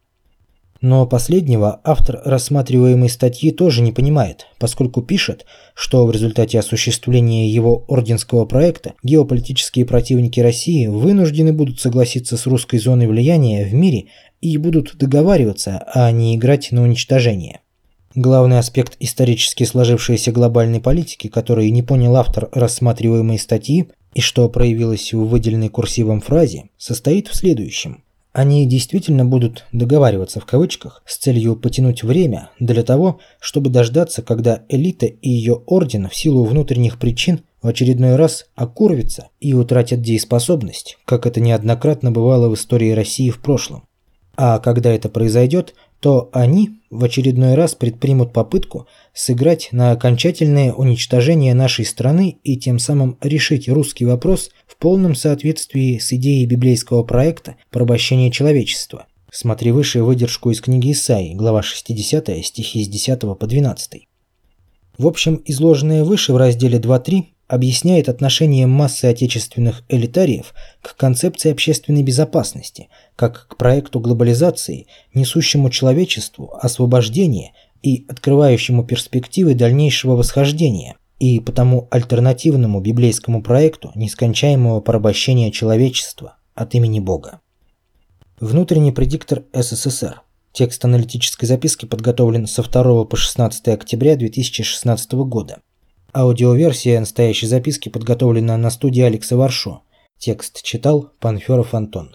Но 0.84 1.08
последнего 1.08 1.80
автор 1.86 2.22
рассматриваемой 2.26 3.08
статьи 3.08 3.52
тоже 3.52 3.82
не 3.82 3.94
понимает, 3.94 4.48
поскольку 4.60 5.02
пишет, 5.02 5.46
что 5.74 6.06
в 6.06 6.12
результате 6.12 6.60
осуществления 6.60 7.48
его 7.48 7.86
орденского 7.88 8.44
проекта 8.44 8.94
геополитические 9.02 9.86
противники 9.86 10.42
России 10.42 10.88
вынуждены 10.88 11.54
будут 11.54 11.80
согласиться 11.80 12.36
с 12.36 12.46
русской 12.48 12.80
зоной 12.80 13.08
влияния 13.08 13.64
в 13.66 13.74
мире 13.74 14.08
и 14.42 14.58
будут 14.58 14.98
договариваться, 14.98 15.86
а 15.88 16.12
не 16.12 16.36
играть 16.36 16.74
на 16.74 16.84
уничтожение. 16.84 17.62
Главный 18.14 18.60
аспект 18.60 18.98
исторически 19.00 19.64
сложившейся 19.64 20.34
глобальной 20.34 20.82
политики, 20.82 21.30
который 21.30 21.72
не 21.72 21.82
понял 21.82 22.18
автор 22.18 22.50
рассматриваемой 22.52 23.40
статьи 23.40 23.88
и 24.16 24.20
что 24.20 24.50
проявилось 24.50 25.14
в 25.14 25.28
выделенной 25.28 25.70
курсивом 25.70 26.20
фразе, 26.20 26.66
состоит 26.78 27.30
в 27.30 27.36
следующем. 27.36 28.04
Они 28.34 28.66
действительно 28.66 29.26
будут 29.26 29.66
договариваться 29.72 30.40
в 30.40 30.46
кавычках 30.46 31.04
с 31.06 31.18
целью 31.18 31.56
потянуть 31.56 32.02
время 32.04 32.50
для 32.60 32.82
того, 32.82 33.20
чтобы 33.40 33.70
дождаться, 33.70 34.24
когда 34.24 34.64
элита 34.70 35.06
и 35.06 35.30
ее 35.30 35.62
орден 35.68 36.10
в 36.10 36.16
силу 36.16 36.44
внутренних 36.44 36.98
причин 36.98 37.42
в 37.62 37.68
очередной 37.68 38.16
раз 38.16 38.48
окурвится 38.56 39.30
и 39.40 39.54
утратят 39.54 40.02
дееспособность, 40.02 40.98
как 41.06 41.28
это 41.28 41.42
неоднократно 41.42 42.12
бывало 42.12 42.50
в 42.50 42.56
истории 42.56 42.92
России 42.92 43.30
в 43.30 43.40
прошлом. 43.40 43.84
А 44.36 44.58
когда 44.58 44.92
это 44.92 45.10
произойдет, 45.10 45.76
то 46.04 46.30
они 46.34 46.82
в 46.89 47.06
очередной 47.06 47.56
раз 47.56 47.76
предпримут 47.76 48.34
попытку 48.34 48.88
сыграть 49.14 49.70
на 49.72 49.91
окончательное 49.91 50.74
уничтожение 50.74 51.54
нашей 51.54 51.86
страны 51.86 52.39
и 52.43 52.58
тем 52.58 52.78
самым 52.78 53.18
решить 53.22 53.70
русский 53.70 54.04
вопрос 54.04 54.49
в 54.68 54.76
полном 54.76 55.16
соответствии 55.16 55.99
с 55.99 56.12
идеей 56.12 56.45
библейского 56.45 57.04
проекта 57.04 57.56
порабощения 57.72 58.32
человечества. 58.32 59.06
Смотри 59.32 59.72
выше 59.72 60.04
выдержку 60.04 60.51
из 60.51 60.60
книги 60.60 60.91
Исаии, 60.91 61.36
глава 61.36 61.64
60, 61.64 62.45
стихи 62.45 62.84
с 62.84 62.89
10 62.89 63.22
по 63.39 63.47
12. 63.47 64.06
В 64.97 65.08
общем, 65.08 65.41
изложенное 65.45 66.04
выше 66.04 66.34
в 66.34 66.38
разделе 66.38 66.80
2.3 66.80 67.24
объясняет 67.54 68.10
отношение 68.10 68.66
массы 68.66 69.06
отечественных 69.06 69.84
элитариев 69.88 70.56
к 70.82 70.95
концепции 70.95 71.51
общественной 71.51 72.01
безопасности, 72.01 72.89
как 73.16 73.47
к 73.47 73.58
проекту 73.58 73.99
глобализации, 73.99 74.88
несущему 75.14 75.70
человечеству 75.70 76.51
освобождение 76.60 77.54
и 77.84 78.08
открывающему 78.10 78.84
перспективы 78.84 79.54
дальнейшего 79.54 80.16
восхождения, 80.16 80.95
и 81.20 81.39
потому 81.39 81.88
альтернативному 81.91 82.82
библейскому 82.82 83.43
проекту 83.43 83.91
нескончаемого 83.93 84.82
порабощения 84.82 85.51
человечества 85.51 86.38
от 86.56 86.74
имени 86.74 86.99
Бога. 86.99 87.39
Внутренний 88.39 88.91
предиктор 88.91 89.43
СССР. 89.54 90.22
Текст 90.54 90.84
аналитической 90.86 91.45
записки 91.45 91.86
подготовлен 91.86 92.47
со 92.47 92.64
2 92.64 93.06
по 93.06 93.16
16 93.16 93.68
октября 93.68 94.16
2016 94.16 95.14
года. 95.14 95.60
Аудиоверсия 96.14 96.99
настоящей 96.99 97.47
записки 97.47 97.89
подготовлена 97.89 98.55
на 98.55 98.70
студии 98.70 99.01
Алекса 99.01 99.36
Варшо. 99.36 99.82
Текст 100.20 100.61
читал 100.61 101.09
Панферов 101.20 101.74
Антон. 101.74 102.11